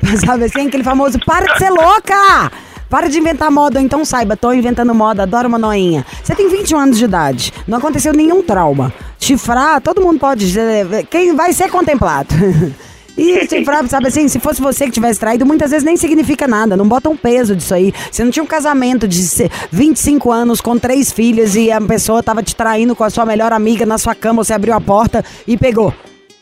Sabe 0.25 0.45
assim, 0.45 0.67
aquele 0.67 0.83
famoso, 0.83 1.19
para 1.19 1.45
de 1.53 1.57
ser 1.57 1.69
louca! 1.69 2.51
Para 2.89 3.07
de 3.07 3.19
inventar 3.19 3.51
moda, 3.51 3.79
então 3.79 4.03
saiba, 4.03 4.35
tô 4.35 4.51
inventando 4.51 4.93
moda, 4.95 5.23
adoro 5.23 5.47
uma 5.47 5.59
noinha. 5.59 6.05
Você 6.23 6.33
tem 6.33 6.49
21 6.49 6.79
anos 6.79 6.97
de 6.97 7.05
idade, 7.05 7.53
não 7.67 7.77
aconteceu 7.77 8.13
nenhum 8.13 8.41
trauma. 8.41 8.91
Chifrar, 9.19 9.79
todo 9.79 10.01
mundo 10.01 10.19
pode, 10.19 10.47
dizer, 10.47 11.05
quem 11.09 11.35
vai 11.35 11.53
ser 11.53 11.69
contemplado. 11.69 12.33
E 13.17 13.45
chifrar, 13.49 13.85
sabe 13.89 14.07
assim, 14.07 14.29
se 14.29 14.39
fosse 14.39 14.61
você 14.61 14.85
que 14.85 14.91
tivesse 14.91 15.19
traído, 15.19 15.45
muitas 15.45 15.71
vezes 15.71 15.83
nem 15.83 15.97
significa 15.97 16.47
nada, 16.47 16.77
não 16.77 16.87
bota 16.87 17.09
um 17.09 17.17
peso 17.17 17.53
disso 17.53 17.73
aí. 17.73 17.93
Você 18.09 18.23
não 18.23 18.31
tinha 18.31 18.41
um 18.41 18.47
casamento 18.47 19.05
de 19.05 19.21
se- 19.23 19.51
25 19.69 20.31
anos 20.31 20.61
com 20.61 20.79
três 20.79 21.11
filhas 21.11 21.53
e 21.53 21.69
a 21.69 21.81
pessoa 21.81 22.23
tava 22.23 22.41
te 22.41 22.55
traindo 22.55 22.95
com 22.95 23.03
a 23.03 23.09
sua 23.09 23.25
melhor 23.25 23.51
amiga 23.51 23.85
na 23.85 23.97
sua 23.97 24.15
cama, 24.15 24.41
você 24.41 24.53
abriu 24.53 24.73
a 24.73 24.79
porta 24.79 25.25
e 25.45 25.57
pegou. 25.57 25.93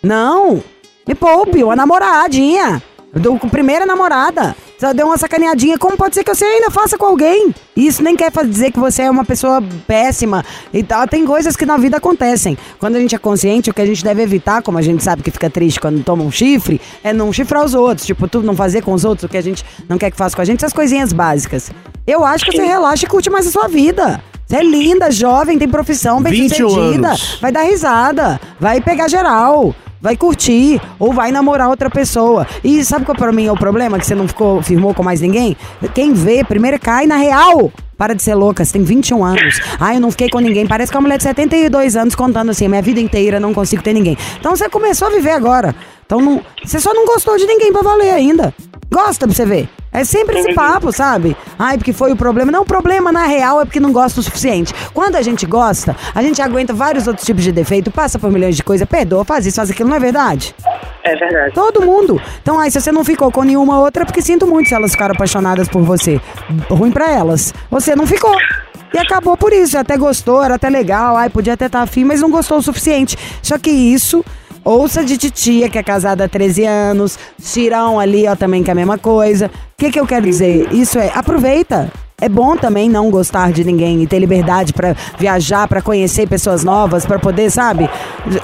Não, 0.03 0.63
me 1.07 1.15
poupe, 1.15 1.63
uma 1.63 1.75
namoradinha. 1.75 2.79
Do, 3.12 3.36
primeira 3.49 3.83
namorada. 3.83 4.55
Só 4.79 4.93
deu 4.93 5.07
uma 5.07 5.17
sacaneadinha. 5.17 5.77
Como 5.77 5.97
pode 5.97 6.13
ser 6.13 6.23
que 6.23 6.33
você 6.33 6.45
ainda 6.45 6.69
faça 6.69 6.97
com 6.97 7.05
alguém? 7.05 7.53
Isso 7.75 8.03
nem 8.03 8.15
quer 8.15 8.31
dizer 8.45 8.71
que 8.71 8.79
você 8.79 9.03
é 9.03 9.09
uma 9.09 9.25
pessoa 9.25 9.61
péssima 9.87 10.45
e 10.71 10.83
tal. 10.83 11.07
Tem 11.07 11.25
coisas 11.25 11.55
que 11.55 11.65
na 11.65 11.77
vida 11.77 11.97
acontecem. 11.97 12.57
Quando 12.77 12.95
a 12.95 12.99
gente 12.99 13.15
é 13.15 13.17
consciente, 13.17 13.71
o 13.71 13.73
que 13.73 13.81
a 13.81 13.85
gente 13.85 14.03
deve 14.03 14.21
evitar, 14.21 14.61
como 14.61 14.77
a 14.77 14.81
gente 14.81 15.03
sabe 15.03 15.23
que 15.23 15.31
fica 15.31 15.49
triste 15.49 15.79
quando 15.79 16.03
toma 16.03 16.23
um 16.23 16.31
chifre, 16.31 16.79
é 17.03 17.11
não 17.11 17.33
chifrar 17.33 17.65
os 17.65 17.73
outros. 17.73 18.05
Tipo, 18.05 18.27
tu 18.27 18.41
não 18.41 18.55
fazer 18.55 18.83
com 18.83 18.93
os 18.93 19.03
outros 19.03 19.23
o 19.23 19.29
que 19.29 19.37
a 19.37 19.41
gente 19.41 19.65
não 19.89 19.97
quer 19.97 20.11
que 20.11 20.17
faça 20.17 20.35
com 20.35 20.41
a 20.41 20.45
gente. 20.45 20.59
Essas 20.59 20.73
coisinhas 20.73 21.11
básicas. 21.11 21.71
Eu 22.05 22.23
acho 22.23 22.45
que 22.45 22.51
você 22.51 22.63
relaxa 22.63 23.05
e 23.05 23.09
curte 23.09 23.29
mais 23.29 23.47
a 23.47 23.51
sua 23.51 23.67
vida. 23.67 24.21
Você 24.45 24.57
é 24.57 24.63
linda, 24.63 25.11
jovem, 25.11 25.57
tem 25.57 25.67
profissão, 25.67 26.21
bem 26.21 26.31
21 26.31 26.69
sucedida. 26.69 27.07
anos. 27.09 27.37
Vai 27.41 27.51
dar 27.51 27.63
risada, 27.63 28.39
vai 28.57 28.79
pegar 28.79 29.09
geral, 29.09 29.75
vai 30.01 30.15
curtir, 30.15 30.81
ou 30.99 31.13
vai 31.13 31.31
namorar 31.31 31.69
outra 31.69 31.89
pessoa. 31.89 32.45
E 32.63 32.83
sabe 32.83 33.05
qual 33.05 33.15
pra 33.15 33.31
mim 33.31 33.45
é 33.45 33.51
o 33.51 33.57
problema? 33.57 33.99
Que 33.99 34.05
você 34.05 34.15
não 34.15 34.27
ficou, 34.27 34.62
firmou 34.62 34.93
com 34.93 35.03
mais 35.03 35.21
ninguém? 35.21 35.55
Quem 35.93 36.13
vê, 36.13 36.43
primeiro 36.43 36.79
cai 36.79 37.05
na 37.05 37.17
real. 37.17 37.71
Para 37.97 38.13
de 38.13 38.21
ser 38.21 38.36
louca, 38.36 38.63
você 38.63 38.73
tem 38.73 38.83
21 38.83 39.23
anos. 39.23 39.60
Ah, 39.79 39.95
eu 39.95 39.99
não 39.99 40.12
fiquei 40.12 40.29
com 40.29 40.39
ninguém. 40.39 40.67
Parece 40.67 40.91
que 40.91 40.95
é 40.95 40.99
uma 40.99 41.03
mulher 41.07 41.17
de 41.17 41.23
72 41.23 41.95
anos 41.95 42.13
contando 42.13 42.51
assim, 42.51 42.67
minha 42.67 42.81
vida 42.81 42.99
inteira 42.99 43.39
não 43.39 43.53
consigo 43.53 43.81
ter 43.81 43.93
ninguém. 43.93 44.15
Então 44.39 44.55
você 44.55 44.69
começou 44.69 45.07
a 45.07 45.12
viver 45.12 45.31
agora. 45.31 45.75
Então 46.05 46.21
não, 46.21 46.41
você 46.63 46.79
só 46.79 46.93
não 46.93 47.05
gostou 47.07 47.36
de 47.38 47.47
ninguém 47.47 47.73
pra 47.73 47.81
valer 47.81 48.12
ainda. 48.12 48.53
Gosta 48.91 49.25
pra 49.25 49.36
você 49.36 49.45
ver. 49.45 49.67
É 49.97 50.03
sempre 50.03 50.38
esse 50.38 50.53
papo, 50.53 50.91
sabe? 50.91 51.36
Ai, 51.57 51.75
porque 51.75 51.91
foi 51.91 52.12
o 52.12 52.15
problema. 52.15 52.51
Não, 52.51 52.62
o 52.62 52.65
problema 52.65 53.12
na 53.12 53.23
real 53.23 53.60
é 53.60 53.65
porque 53.65 53.79
não 53.79 53.91
gosta 53.91 54.19
o 54.19 54.23
suficiente. 54.23 54.71
Quando 54.93 55.15
a 55.15 55.23
gente 55.23 55.43
gosta, 55.43 55.95
a 56.13 56.21
gente 56.21 56.39
aguenta 56.39 56.71
vários 56.71 57.07
outros 57.07 57.25
tipos 57.25 57.43
de 57.43 57.51
defeito, 57.51 57.89
passa 57.89 58.19
por 58.19 58.31
milhões 58.31 58.55
de 58.55 58.63
coisas, 58.63 58.88
perdoa, 58.88 59.25
faz 59.25 59.47
isso, 59.47 59.55
faz 59.55 59.71
aquilo, 59.71 59.89
não 59.89 59.97
é 59.97 59.99
verdade? 59.99 60.53
É 61.03 61.15
verdade. 61.15 61.51
Todo 61.55 61.81
mundo. 61.81 62.21
Então, 62.39 62.60
aí, 62.60 62.69
se 62.69 62.79
você 62.79 62.91
não 62.91 63.03
ficou 63.03 63.31
com 63.31 63.41
nenhuma 63.41 63.79
outra, 63.79 64.03
é 64.03 64.05
porque 64.05 64.21
sinto 64.21 64.45
muito 64.45 64.69
se 64.69 64.75
elas 64.75 64.91
ficaram 64.91 65.15
apaixonadas 65.15 65.67
por 65.67 65.81
você. 65.81 66.21
Ruim 66.69 66.91
pra 66.91 67.12
elas. 67.12 67.51
Você 67.71 67.95
não 67.95 68.05
ficou. 68.05 68.36
E 68.93 68.99
acabou 68.99 69.36
por 69.36 69.51
isso. 69.51 69.79
Até 69.79 69.97
gostou, 69.97 70.43
era 70.43 70.55
até 70.55 70.69
legal. 70.69 71.17
Ai, 71.17 71.31
podia 71.31 71.53
até 71.53 71.65
estar 71.65 71.81
afim, 71.81 72.03
mas 72.03 72.21
não 72.21 72.29
gostou 72.29 72.60
o 72.60 72.62
suficiente. 72.62 73.17
Só 73.41 73.57
que 73.57 73.71
isso. 73.71 74.23
Ouça 74.69 75.01
de 75.06 75.17
titia, 75.17 75.69
que 75.69 75.77
é 75.77 75.84
casada 75.84 76.25
há 76.25 76.27
13 76.27 76.65
anos. 76.65 77.17
Cirão 77.39 78.01
ali, 78.01 78.27
ó, 78.27 78.36
também 78.36 78.62
que 78.62 78.69
é 78.69 78.73
a 78.73 78.75
mesma 78.75 78.97
coisa. 78.97 79.45
O 79.47 79.49
que, 79.77 79.89
que 79.89 79.97
eu 79.97 80.06
quero 80.06 80.25
dizer? 80.25 80.67
Isso 80.73 80.99
é, 80.99 81.10
aproveita. 81.15 81.89
É 82.19 82.27
bom 82.27 82.58
também 82.58 82.89
não 82.89 83.10
gostar 83.10 83.53
de 83.53 83.63
ninguém 83.63 84.01
e 84.03 84.08
ter 84.08 84.19
liberdade 84.19 84.73
pra 84.73 84.93
viajar, 85.17 85.67
pra 85.69 85.82
conhecer 85.82 86.27
pessoas 86.27 86.65
novas, 86.65 87.06
pra 87.06 87.17
poder, 87.17 87.49
sabe, 87.49 87.89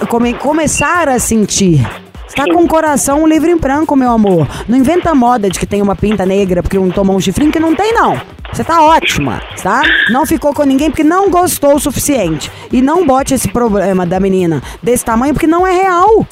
come- 0.08 0.34
começar 0.36 1.10
a 1.10 1.20
sentir. 1.20 1.86
Você 2.28 2.36
tá 2.36 2.46
com 2.46 2.64
o 2.64 2.68
coração 2.68 3.28
livre 3.28 3.52
em 3.52 3.58
branco, 3.58 3.96
meu 3.96 4.10
amor. 4.12 4.48
Não 4.68 4.78
inventa 4.78 5.14
moda 5.14 5.50
de 5.50 5.60
que 5.60 5.66
tem 5.66 5.82
uma 5.82 5.96
pinta 5.96 6.26
negra 6.26 6.64
porque 6.64 6.78
um 6.78 6.90
tomou 6.90 7.16
um 7.16 7.20
chifrinho 7.20 7.52
que 7.52 7.60
não 7.60 7.76
tem, 7.76 7.94
não. 7.94 8.20
Você 8.52 8.64
tá 8.64 8.82
ótima, 8.82 9.42
tá? 9.62 9.82
Não 10.10 10.26
ficou 10.26 10.54
com 10.54 10.64
ninguém 10.64 10.90
porque 10.90 11.04
não 11.04 11.30
gostou 11.30 11.76
o 11.76 11.80
suficiente. 11.80 12.52
E 12.72 12.82
não 12.82 13.06
bote 13.06 13.34
esse 13.34 13.50
problema 13.50 14.06
da 14.06 14.20
menina 14.20 14.62
desse 14.82 15.04
tamanho 15.06 15.34
porque 15.34 15.48
não 15.48 15.66
é 15.68 15.74
real. 15.74 16.26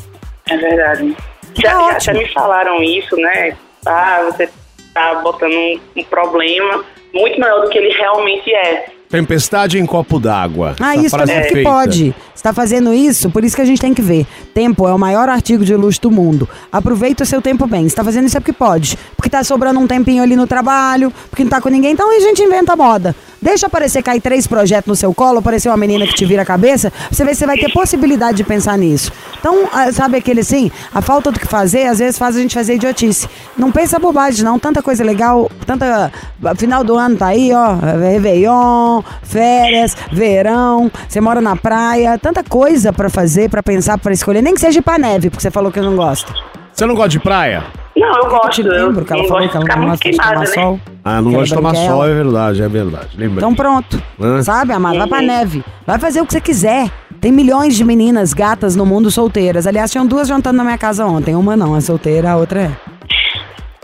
É 0.49 0.57
verdade. 0.57 1.15
Tá 1.15 1.61
Já, 1.61 1.69
já, 1.69 1.81
ótimo. 1.81 1.99
já 2.01 2.13
me 2.13 2.33
falaram 2.33 2.81
isso, 2.81 3.15
né? 3.17 3.57
Ah, 3.85 4.21
você 4.25 4.49
tá 4.93 5.15
botando 5.15 5.53
um, 5.53 5.79
um 5.97 6.03
problema 6.05 6.83
muito 7.13 7.39
maior 7.39 7.61
do 7.61 7.69
que 7.69 7.77
ele 7.77 7.89
realmente 7.93 8.51
é. 8.53 8.85
Tempestade 9.11 9.77
em 9.77 9.85
copo 9.85 10.19
d'água. 10.19 10.75
Ah, 10.79 10.95
Essa 10.95 11.05
isso 11.05 11.17
também 11.17 11.35
é 11.35 11.41
que 11.41 11.53
feita. 11.53 11.69
pode. 11.69 12.15
Você 12.33 12.41
tá 12.43 12.53
fazendo 12.53 12.93
isso, 12.93 13.29
por 13.29 13.43
isso 13.43 13.55
que 13.55 13.61
a 13.61 13.65
gente 13.65 13.81
tem 13.81 13.93
que 13.93 14.01
ver. 14.01 14.25
Tempo 14.53 14.87
é 14.87 14.93
o 14.93 14.97
maior 14.97 15.27
artigo 15.27 15.65
de 15.65 15.75
luxo 15.75 16.01
do 16.01 16.09
mundo. 16.09 16.47
Aproveita 16.71 17.23
o 17.23 17.27
seu 17.27 17.41
tempo 17.41 17.67
bem. 17.67 17.87
Você 17.87 17.95
tá 17.95 18.03
fazendo 18.03 18.25
isso 18.27 18.37
é 18.37 18.39
porque 18.39 18.53
pode. 18.53 18.97
Porque 19.15 19.29
tá 19.29 19.43
sobrando 19.43 19.79
um 19.79 19.85
tempinho 19.85 20.23
ali 20.23 20.35
no 20.35 20.47
trabalho, 20.47 21.11
porque 21.29 21.43
não 21.43 21.49
tá 21.51 21.59
com 21.59 21.69
ninguém, 21.69 21.91
então 21.91 22.09
a 22.09 22.19
gente 22.21 22.41
inventa 22.41 22.75
moda. 22.75 23.15
Deixa 23.41 23.65
aparecer 23.65 24.03
cair 24.03 24.21
três 24.21 24.45
projetos 24.45 24.87
no 24.87 24.95
seu 24.95 25.13
colo, 25.15 25.39
aparecer 25.39 25.67
uma 25.69 25.77
menina 25.77 26.05
que 26.05 26.13
te 26.13 26.25
vira 26.25 26.43
a 26.43 26.45
cabeça, 26.45 26.93
você 27.11 27.25
ver 27.25 27.33
se 27.33 27.39
você 27.39 27.47
vai 27.47 27.57
ter 27.57 27.73
possibilidade 27.73 28.37
de 28.37 28.43
pensar 28.43 28.77
nisso. 28.77 29.11
Então, 29.39 29.67
ah, 29.73 29.91
sabe 29.91 30.17
aquele 30.17 30.41
assim, 30.41 30.71
a 30.93 31.01
falta 31.01 31.31
do 31.31 31.39
que 31.39 31.47
fazer, 31.47 31.87
às 31.87 31.97
vezes 31.97 32.19
faz 32.19 32.35
a 32.35 32.39
gente 32.39 32.53
fazer 32.53 32.75
idiotice. 32.75 33.27
Não 33.57 33.71
pensa 33.71 33.97
bobagem, 33.97 34.45
não. 34.45 34.59
Tanta 34.59 34.83
coisa 34.83 35.03
legal, 35.03 35.49
tanta. 35.65 36.11
Final 36.55 36.83
do 36.83 36.95
ano 36.95 37.17
tá 37.17 37.27
aí, 37.27 37.51
ó. 37.51 37.73
Réveillon, 37.73 39.01
férias, 39.23 39.97
verão, 40.11 40.91
você 41.09 41.19
mora 41.19 41.41
na 41.41 41.55
praia, 41.55 42.19
tanta 42.19 42.43
coisa 42.43 42.93
pra 42.93 43.09
fazer, 43.09 43.49
pra 43.49 43.63
pensar, 43.63 43.97
pra 43.97 44.13
escolher. 44.13 44.43
Nem 44.43 44.53
que 44.53 44.61
seja 44.61 44.77
ir 44.77 44.83
pra 44.83 44.99
neve, 44.99 45.31
porque 45.31 45.41
você 45.41 45.49
falou 45.49 45.71
que 45.71 45.81
não 45.81 45.95
gosta. 45.95 46.31
Você 46.73 46.85
não 46.85 46.95
gosta 46.95 47.09
de 47.09 47.19
praia? 47.19 47.63
Não, 47.95 48.07
eu 48.07 48.23
Eu 48.23 48.29
gosto. 48.29 48.49
te 48.51 48.63
lembro 48.63 49.03
que 49.05 49.13
ela 49.13 49.23
falou 49.27 49.47
que 49.49 49.55
ela 49.57 49.65
não 49.75 49.87
gosta 49.89 50.09
de 50.09 50.17
tomar 50.17 50.39
né? 50.39 50.45
sol. 50.47 50.79
Ah, 51.03 51.21
não 51.21 51.29
Que 51.31 51.35
gosto 51.37 51.49
de 51.49 51.55
tomar 51.55 51.75
sol, 51.75 52.05
é 52.07 52.13
verdade, 52.13 52.61
é 52.63 52.67
verdade. 52.67 53.07
Lembra? 53.17 53.37
Então 53.37 53.53
pronto. 53.53 54.01
Hã? 54.19 54.41
Sabe, 54.41 54.73
amado? 54.73 54.97
Vai 54.97 55.07
pra 55.07 55.19
Uhum. 55.19 55.25
neve. 55.27 55.63
Vai 55.85 55.99
fazer 55.99 56.21
o 56.21 56.25
que 56.25 56.33
você 56.33 56.41
quiser. 56.41 56.89
Tem 57.19 57.31
milhões 57.31 57.75
de 57.75 57.83
meninas 57.83 58.33
gatas 58.33 58.75
no 58.75 58.85
mundo 58.85 59.11
solteiras. 59.11 59.67
Aliás, 59.67 59.91
tinham 59.91 60.07
duas 60.07 60.27
jantando 60.27 60.57
na 60.57 60.63
minha 60.63 60.77
casa 60.77 61.05
ontem. 61.05 61.35
Uma 61.35 61.55
não, 61.57 61.75
é 61.75 61.81
solteira, 61.81 62.31
a 62.31 62.37
outra 62.37 62.61
é. 62.61 62.71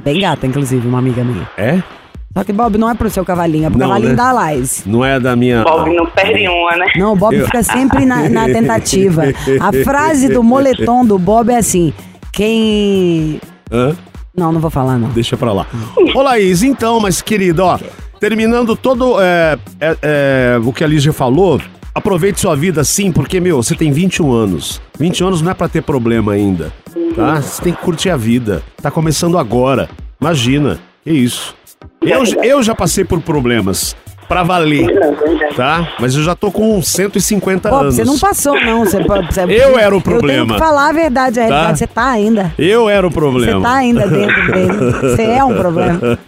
Bem 0.04 0.22
gata, 0.22 0.48
inclusive, 0.48 0.88
uma 0.88 1.00
amiga 1.00 1.24
minha. 1.24 1.48
É? 1.58 1.82
Só 2.36 2.44
que 2.44 2.54
Bob 2.54 2.78
não 2.78 2.90
é 2.90 2.94
pro 2.94 3.10
seu 3.10 3.26
cavalinho, 3.26 3.66
é 3.66 3.70
pro 3.70 3.80
Não, 3.80 3.88
cavalinho 3.88 4.12
né? 4.12 4.16
da 4.16 4.32
Laís. 4.32 4.84
Não 4.86 5.04
é 5.04 5.20
da 5.20 5.36
minha. 5.36 5.64
Bob 5.64 5.94
não 5.94 6.06
perde 6.06 6.48
uma, 6.48 6.72
né? 6.78 6.86
Não, 6.96 7.14
o 7.14 7.16
Bob 7.16 7.36
Eu- 7.36 7.46
fica 7.46 7.62
sempre 7.64 8.06
na, 8.06 8.30
na 8.30 8.46
tentativa. 8.46 9.24
A 9.60 9.84
frase 9.84 10.30
do 10.30 10.42
moletom 10.44 11.04
do 11.06 11.18
Bob 11.20 11.50
é 11.52 11.58
assim: 11.58 11.94
quem. 12.32 13.40
Hã? 13.72 13.96
Não, 14.36 14.52
não 14.52 14.60
vou 14.60 14.70
falar, 14.70 14.98
não. 15.00 15.10
Deixa 15.10 15.36
pra 15.36 15.52
lá. 15.52 15.66
Ô, 16.14 16.22
Laís, 16.22 16.62
então, 16.62 17.00
mas 17.00 17.22
querida, 17.22 17.66
ó, 17.66 17.80
terminando 18.20 18.76
todo 18.76 19.20
é, 19.20 19.58
é, 19.80 19.98
é, 20.02 20.60
o 20.64 20.72
que 20.72 20.84
a 20.84 20.88
Lígia 20.88 21.12
falou, 21.12 21.60
aproveite 21.94 22.40
sua 22.40 22.56
vida 22.56 22.84
sim, 22.84 23.12
porque, 23.12 23.40
meu, 23.40 23.62
você 23.64 23.76
tem 23.76 23.92
21 23.92 24.32
anos. 24.32 24.80
20 25.00 25.24
anos 25.24 25.42
não 25.42 25.52
é 25.52 25.54
pra 25.56 25.68
ter 25.68 25.82
problema 25.82 26.34
ainda, 26.34 26.72
tá? 27.16 27.42
Você 27.42 27.64
tem 27.64 27.74
que 27.74 27.82
curtir 27.82 28.12
a 28.12 28.18
vida. 28.18 28.62
Tá 28.80 28.92
começando 28.92 29.38
agora. 29.38 29.90
Imagina, 30.22 30.80
que 31.04 31.12
isso. 31.12 31.56
Eu, 32.02 32.24
eu 32.44 32.62
já 32.62 32.76
passei 32.76 33.04
por 33.04 33.20
problemas, 33.22 33.96
pra 34.28 34.44
valer, 34.44 34.86
Não, 34.94 35.14
verdade. 35.16 35.56
tá? 35.56 35.94
Mas 36.00 36.16
eu 36.16 36.24
já 36.24 36.36
tô 36.36 36.52
com 36.52 36.82
150 36.82 37.70
Bob, 37.70 37.82
anos. 37.82 37.96
você 37.96 38.04
não 38.04 38.18
passou, 38.20 38.60
não. 38.62 38.80
Você, 38.86 39.02
você, 39.02 39.42
Eu 39.50 39.78
era 39.80 39.94
o 39.96 39.98
Eu 39.98 40.02
tenho 40.02 40.02
problema. 40.02 40.54
que 40.56 40.60
falar 40.60 40.90
a 40.90 40.92
verdade, 40.94 41.40
a 41.40 41.44
Tá? 41.44 41.48
realidade. 41.50 41.80
Você 41.80 41.88
tá 41.88 42.10
ainda. 42.10 42.54
Eu 42.58 42.90
era 42.90 43.06
o 43.06 43.10
Você 43.10 43.16
problema. 43.16 43.62
tá 43.62 43.74
ainda 43.76 44.08
dentro 44.08 44.46
dele. 44.52 44.92
Você 45.02 45.24
é 45.24 45.44
um 45.44 45.56
problema. 45.56 46.20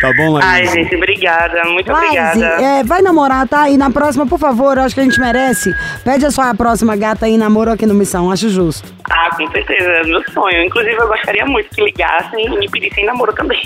Tá 0.00 0.12
bom, 0.14 0.30
Laís? 0.32 0.44
Ai, 0.46 0.66
gente, 0.66 0.94
obrigada. 0.94 1.64
Muito 1.70 1.90
Laís, 1.90 2.06
obrigada. 2.08 2.44
é, 2.62 2.84
vai 2.84 3.00
namorar, 3.02 3.46
tá? 3.48 3.68
E 3.68 3.76
na 3.78 3.90
próxima, 3.90 4.26
por 4.26 4.38
favor, 4.38 4.76
eu 4.76 4.82
acho 4.84 4.94
que 4.94 5.00
a 5.00 5.04
gente 5.04 5.18
merece. 5.18 5.70
Pede 6.04 6.24
a 6.26 6.30
sua 6.30 6.54
próxima 6.54 6.94
gata 6.96 7.26
aí 7.26 7.36
namoro 7.38 7.70
aqui 7.70 7.86
no 7.86 7.94
Missão, 7.94 8.30
acho 8.30 8.48
justo. 8.50 8.88
Ah, 9.10 9.30
com 9.36 9.50
certeza. 9.50 9.84
É 9.88 10.02
meu 10.04 10.22
sonho. 10.32 10.62
Inclusive, 10.64 10.96
eu 10.96 11.08
gostaria 11.08 11.44
muito 11.46 11.68
que 11.74 11.82
ligassem 11.82 12.46
e 12.46 12.58
me 12.58 12.68
pedissem 12.70 13.04
namoro 13.06 13.32
também. 13.34 13.62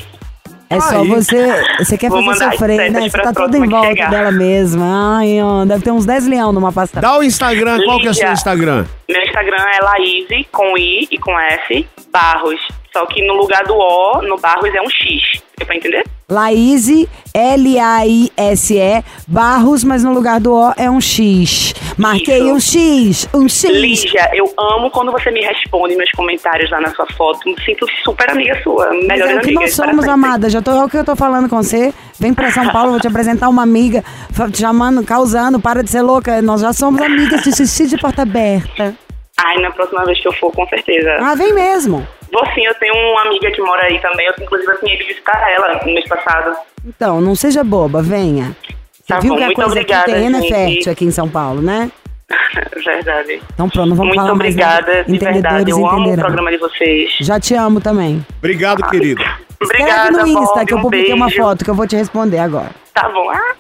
É 0.71 0.81
só 0.81 1.05
você. 1.05 1.53
Você 1.81 1.99
quer 1.99 2.09
Vou 2.09 2.25
fazer 2.25 2.53
sofrer, 2.53 2.93
né? 2.93 3.01
Você 3.01 3.19
tá 3.19 3.33
tudo 3.33 3.57
em 3.57 3.69
volta 3.69 4.07
dela 4.09 4.31
mesma. 4.31 5.19
Ai, 5.19 5.43
ó, 5.43 5.65
deve 5.65 5.83
ter 5.83 5.91
uns 5.91 6.07
10 6.07 6.29
leão 6.29 6.53
numa 6.53 6.71
pasta. 6.71 7.01
Dá 7.01 7.19
o 7.19 7.25
Instagram, 7.25 7.83
qual 7.85 7.99
que 7.99 8.07
é 8.07 8.11
o 8.11 8.15
seu. 8.15 8.31
Instagram? 8.33 8.87
Meu 9.11 9.23
Instagram 9.25 9.57
é 9.57 9.83
Laís, 9.83 10.47
com 10.53 10.79
I 10.79 11.09
e 11.11 11.19
com 11.19 11.37
S, 11.39 11.87
Barros. 12.13 12.61
Só 12.93 13.05
que 13.07 13.25
no 13.25 13.35
lugar 13.35 13.65
do 13.65 13.75
O, 13.75 14.23
no 14.23 14.37
Barros 14.37 14.75
é 14.75 14.81
um 14.81 14.89
X. 14.89 15.43
Deu 15.57 15.67
pra 15.67 15.77
entender? 15.77 16.05
Laís, 16.29 16.89
L-A-I-S-E, 17.35 19.05
Barros, 19.27 19.83
mas 19.83 20.05
no 20.05 20.13
lugar 20.13 20.41
do 20.41 20.55
O 20.55 20.73
é 20.77 20.89
um 20.89 21.01
X. 21.01 21.75
Marquei 21.99 22.39
Isso. 22.39 22.53
um 22.53 22.61
X, 22.61 23.29
um 23.35 23.49
X. 23.49 23.71
Lígia, 23.71 24.31
eu 24.33 24.53
amo 24.59 24.91
quando 24.91 25.11
você 25.11 25.31
me 25.31 25.41
responde 25.41 25.97
meus 25.97 26.11
comentários 26.13 26.71
lá 26.71 26.81
na 26.81 26.95
sua 26.95 27.07
foto. 27.17 27.41
Me 27.49 27.61
sinto 27.65 27.85
super 28.05 28.31
amiga 28.31 28.61
sua. 28.63 28.91
Melhor 28.91 29.29
é 29.29 29.33
amiga. 29.33 29.61
nós 29.61 29.77
para 29.77 29.87
somos, 29.89 30.09
amada. 30.09 30.49
Já 30.49 30.63
tô, 30.63 30.71
é 30.71 30.85
o 30.85 30.89
que 30.89 30.99
eu 30.99 31.05
tô 31.05 31.17
falando 31.17 31.49
com 31.49 31.57
você. 31.57 31.93
Vem 32.21 32.35
pra 32.35 32.51
São 32.53 32.69
Paulo, 32.69 32.91
vou 32.93 33.01
te 33.01 33.07
apresentar 33.09 33.49
uma 33.49 33.63
amiga, 33.63 34.05
te 34.53 34.59
chamando, 34.59 35.03
causando, 35.05 35.59
para 35.59 35.83
de 35.83 35.91
ser 35.91 36.03
louca. 36.03 36.43
Nós 36.43 36.61
já 36.61 36.73
somos 36.73 37.01
amigas 37.01 37.43
de 37.43 37.51
xixi 37.57 37.87
de 37.87 37.97
porta 37.97 38.23
aberta. 38.23 38.95
Ai, 39.43 39.57
na 39.63 39.71
próxima 39.71 40.05
vez 40.05 40.21
que 40.21 40.29
eu 40.29 40.33
for, 40.35 40.53
com 40.53 40.67
certeza. 40.69 41.17
Ah, 41.19 41.35
vem 41.35 41.55
mesmo. 41.55 42.07
Vou 42.31 42.45
sim, 42.55 42.65
eu 42.67 42.75
tenho 42.75 42.93
uma 42.95 43.23
amiga 43.23 43.51
que 43.51 43.63
mora 43.63 43.85
aí 43.87 43.99
também. 44.01 44.27
Eu, 44.27 44.35
inclusive, 44.45 44.71
eu 44.71 44.79
tinha 44.81 44.95
ido 44.95 45.07
visitar 45.07 45.51
ela 45.51 45.81
no 45.83 45.93
mês 45.93 46.07
passado. 46.07 46.55
Então, 46.87 47.21
não 47.23 47.35
seja 47.35 47.65
boba, 47.65 48.03
venha. 48.03 48.55
Você 48.93 49.15
Tá 49.15 49.19
viu 49.19 49.31
bom, 49.31 49.37
que 49.39 49.43
a 49.43 49.47
muito 49.47 49.57
coisa 49.57 49.71
obrigada, 49.73 50.03
aqui 50.03 50.13
terreno 50.13 50.37
é 50.45 50.49
fértil 50.49 50.93
aqui 50.93 51.05
em 51.07 51.11
São 51.11 51.29
Paulo, 51.29 51.63
né? 51.63 51.91
Verdade. 52.85 53.43
Então 53.55 53.69
pronto, 53.69 53.89
não 53.89 53.97
vamos 53.97 54.15
Muito 54.15 54.23
falar 54.27 54.35
mais 54.37 54.55
nada. 54.55 54.79
obrigada, 54.83 55.05
de 55.05 55.19
verdade. 55.19 55.39
Entendedores 55.39 55.69
Eu 55.69 55.87
amo 55.87 55.97
o 55.97 56.01
entenderão. 56.03 56.25
programa 56.27 56.51
de 56.51 56.57
vocês. 56.59 57.11
Já 57.21 57.41
te 57.41 57.55
amo 57.55 57.81
também. 57.81 58.25
Obrigado, 58.39 58.83
querido. 58.89 59.23
Obrigada, 59.63 60.11
Escreve 60.11 60.33
no 60.33 60.43
Insta 60.43 60.55
Bob, 60.55 60.67
que 60.67 60.75
eu 60.75 60.79
um 60.79 60.83
publiquei 60.83 61.15
uma 61.15 61.27
beijo. 61.27 61.43
foto 61.43 61.65
que 61.65 61.71
eu 61.71 61.75
vou 61.75 61.87
te 61.87 61.97
responder 61.97 62.39
agora. 62.39 62.71
Tá 62.95 63.09
bom. 63.09 63.31
Ah. 63.31 63.55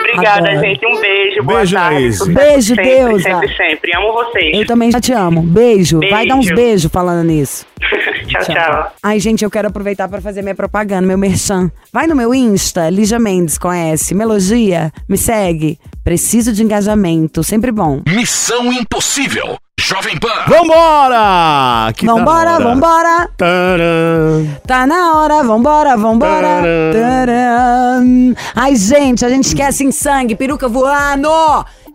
Obrigada, 0.00 0.48
Adoro. 0.50 0.60
gente. 0.66 0.86
Um 0.86 1.00
beijo. 1.00 1.42
Boa 1.42 1.58
Beijo, 1.58 1.74
tarde. 1.74 2.34
Beijo, 2.34 2.74
sempre, 2.74 2.84
Deusa. 2.84 3.22
Sempre, 3.30 3.56
sempre. 3.56 3.96
Amo 3.96 4.12
vocês. 4.12 4.58
Eu 4.58 4.66
também 4.66 4.90
já 4.90 5.00
te 5.00 5.12
amo. 5.12 5.42
Beijo. 5.42 6.00
Vai 6.10 6.26
dar 6.26 6.34
uns 6.34 6.46
Beijo. 6.46 6.54
beijos 6.60 6.92
falando 6.92 7.24
nisso. 7.24 7.64
tchau, 8.26 8.42
tchau. 8.42 8.92
Ai, 9.02 9.20
gente, 9.20 9.44
eu 9.44 9.50
quero 9.50 9.68
aproveitar 9.68 10.08
para 10.08 10.20
fazer 10.20 10.42
minha 10.42 10.54
propaganda, 10.54 11.06
meu 11.06 11.16
merchan. 11.16 11.70
Vai 11.92 12.06
no 12.06 12.16
meu 12.16 12.34
Insta, 12.34 12.90
Lígia 12.90 13.18
Mendes, 13.20 13.56
conhece? 13.58 14.14
Me 14.14 14.22
elogia, 14.24 14.90
me 15.08 15.16
segue. 15.16 15.78
Preciso 16.02 16.52
de 16.52 16.62
engajamento, 16.62 17.42
sempre 17.44 17.70
bom. 17.70 18.02
Missão 18.08 18.72
Impossível. 18.72 19.56
Jovem 19.78 20.18
Pan. 20.18 20.28
Vambora! 20.48 21.92
Que 21.92 22.06
tá 22.06 22.14
vambora, 22.14 22.54
hora. 22.54 22.64
vambora. 22.64 23.28
Tcharam. 23.36 24.56
Tá 24.66 24.86
na 24.86 25.14
hora, 25.14 25.44
vambora, 25.44 25.96
vambora. 25.96 26.62
Taran. 26.92 28.34
Ai, 28.54 28.74
gente, 28.74 29.24
a 29.24 29.28
gente 29.28 29.44
esquece 29.44 29.84
em 29.84 29.92
sangue, 29.92 30.34
peruca 30.34 30.66
voando. 30.66 31.28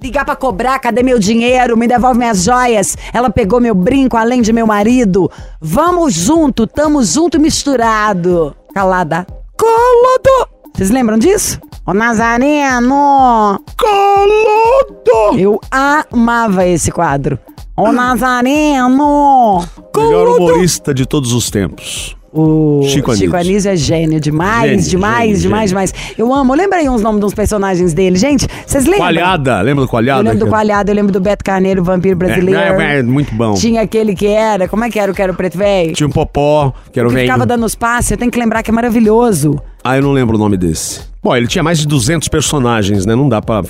Ligar 0.02 0.24
pra 0.24 0.36
cobrar, 0.36 0.80
cadê 0.80 1.04
meu 1.04 1.20
dinheiro? 1.20 1.76
Me 1.76 1.88
devolve 1.88 2.20
minhas 2.20 2.44
joias. 2.44 2.96
Ela 3.12 3.30
pegou 3.30 3.60
meu 3.60 3.76
brinco, 3.76 4.15
além 4.15 4.41
de 4.41 4.54
meu 4.54 4.67
marido. 4.67 5.30
Vamos 5.60 6.13
junto, 6.13 6.67
tamo 6.67 7.04
junto 7.04 7.38
e 7.38 7.39
misturado. 7.39 8.56
Calada. 8.74 9.26
Calado. 9.58 10.50
Vocês 10.74 10.91
lembram 10.91 11.17
disso? 11.17 11.60
Ô 11.86 11.94
Nazareno! 11.94 13.60
Calado! 13.76 15.38
Eu 15.38 15.60
amava 15.70 16.65
esse 16.65 16.91
quadro. 16.91 17.38
Ô 17.82 17.91
Nazareno! 17.91 19.65
Melhor 19.98 20.28
humorista 20.38 20.94
de 20.94 21.04
todos 21.04 21.34
os 21.34 21.50
tempos. 21.50 22.15
O 22.32 22.84
Chico 22.84 23.13
Chico, 23.15 23.36
Anísio. 23.36 23.52
Anísio 23.52 23.72
é 23.72 23.76
gênio 23.76 24.20
demais, 24.20 24.70
Gênio, 24.70 24.89
demais, 24.89 25.28
gênio, 25.30 25.41
demais, 25.41 25.70
demais. 25.70 25.94
Eu 26.15 26.32
amo. 26.32 26.54
Lembra 26.54 26.78
aí 26.78 26.88
uns 26.88 27.02
nomes 27.02 27.20
dos 27.20 27.34
personagens 27.34 27.91
dele, 27.91 28.17
gente? 28.17 28.48
Vocês 28.67 28.86
lembram? 28.86 29.00
Coalhada, 29.00 29.62
lembra 29.62 29.84
do 29.84 29.88
Coalhada? 29.89 30.20
Eu 30.20 30.24
lembro 30.26 30.46
do 30.46 30.50
Coalhado, 30.50 30.91
eu 30.91 30.96
lembro 30.96 31.12
do 31.12 31.20
Beto 31.20 31.44
Carneiro, 31.44 31.84
vampiro 31.84 32.15
brasileiro. 32.15 32.80
É, 32.80 32.98
é, 32.98 33.00
é, 33.00 33.04
muito 33.04 33.34
bom. 33.34 33.56
Tinha 33.56 33.82
aquele 33.82 34.13
que 34.13 34.28
era, 34.28 34.67
como 34.67 34.86
é 34.86 34.89
que 34.91 35.00
era 35.00 35.12
o 35.12 35.15
que 35.15 35.22
era 35.22 35.32
o 35.32 35.36
preto 35.36 35.58
velho? 35.58 35.94
Tinha 35.94 36.08
um 36.08 36.12
Popó, 36.12 36.72
que 36.94 37.00
era 37.00 37.10
o 37.10 37.12
velho. 37.12 37.26
ficava 37.26 37.48
dando 37.48 37.65
os 37.65 37.74
passes, 37.74 38.12
eu 38.12 38.17
tenho 38.17 38.30
que 38.32 38.39
lembrar 38.39 38.62
que 38.62 38.70
é 38.70 38.74
maravilhoso. 38.74 39.60
Ah, 39.84 39.98
eu 39.98 40.04
não 40.04 40.12
lembro 40.12 40.36
o 40.36 40.39
nome 40.39 40.58
desse. 40.58 41.02
Bom, 41.24 41.36
ele 41.36 41.48
tinha 41.48 41.63
mais 41.63 41.80
de 41.80 41.88
200 41.88 42.28
personagens, 42.28 43.06
né? 43.06 43.15
Não 43.15 43.28
dá 43.30 43.41
pra... 43.41 43.63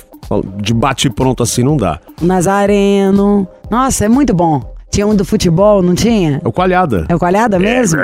De 0.56 0.72
bate 0.72 1.10
pronto 1.10 1.42
assim, 1.42 1.62
não 1.62 1.76
dá. 1.76 1.98
Nazareno. 2.20 3.46
Nossa, 3.70 4.04
é 4.04 4.08
muito 4.08 4.32
bom. 4.34 4.62
Tinha 4.90 5.06
um 5.06 5.14
do 5.16 5.24
futebol, 5.24 5.82
não 5.82 5.94
tinha? 5.94 6.40
É 6.44 6.46
o 6.48 6.52
Coalhada. 6.52 7.06
É 7.08 7.14
o 7.14 7.18
Coalhada 7.18 7.58
mesmo? 7.58 7.98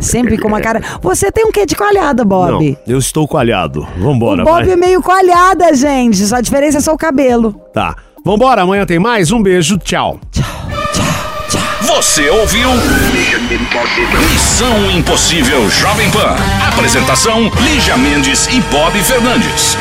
Sempre 0.00 0.38
com 0.38 0.46
uma 0.46 0.60
cara. 0.60 0.80
Você 1.02 1.32
tem 1.32 1.44
um 1.44 1.50
quê 1.50 1.66
de 1.66 1.74
coalhada, 1.74 2.24
Bob? 2.24 2.70
Não, 2.70 2.76
eu 2.86 2.98
estou 2.98 3.26
coalhado. 3.26 3.86
Vambora, 3.98 4.42
o 4.42 4.44
Bob 4.44 4.64
vai. 4.64 4.70
é 4.70 4.76
meio 4.76 5.02
coalhada, 5.02 5.74
gente. 5.74 6.16
Só 6.18 6.36
a 6.36 6.40
diferença 6.40 6.78
é 6.78 6.80
só 6.80 6.92
o 6.92 6.98
cabelo. 6.98 7.52
Tá. 7.74 7.96
Vambora, 8.24 8.62
amanhã 8.62 8.86
tem 8.86 9.00
mais. 9.00 9.32
Um 9.32 9.42
beijo, 9.42 9.78
tchau. 9.78 10.20
Você 11.88 12.28
ouviu? 12.28 12.70
Missão 14.30 14.90
Impossível 14.90 15.70
Jovem 15.70 16.10
Pan. 16.10 16.36
Apresentação: 16.68 17.50
Lígia 17.62 17.96
Mendes 17.96 18.46
e 18.48 18.60
Bob 18.60 19.02
Fernandes. 19.02 19.74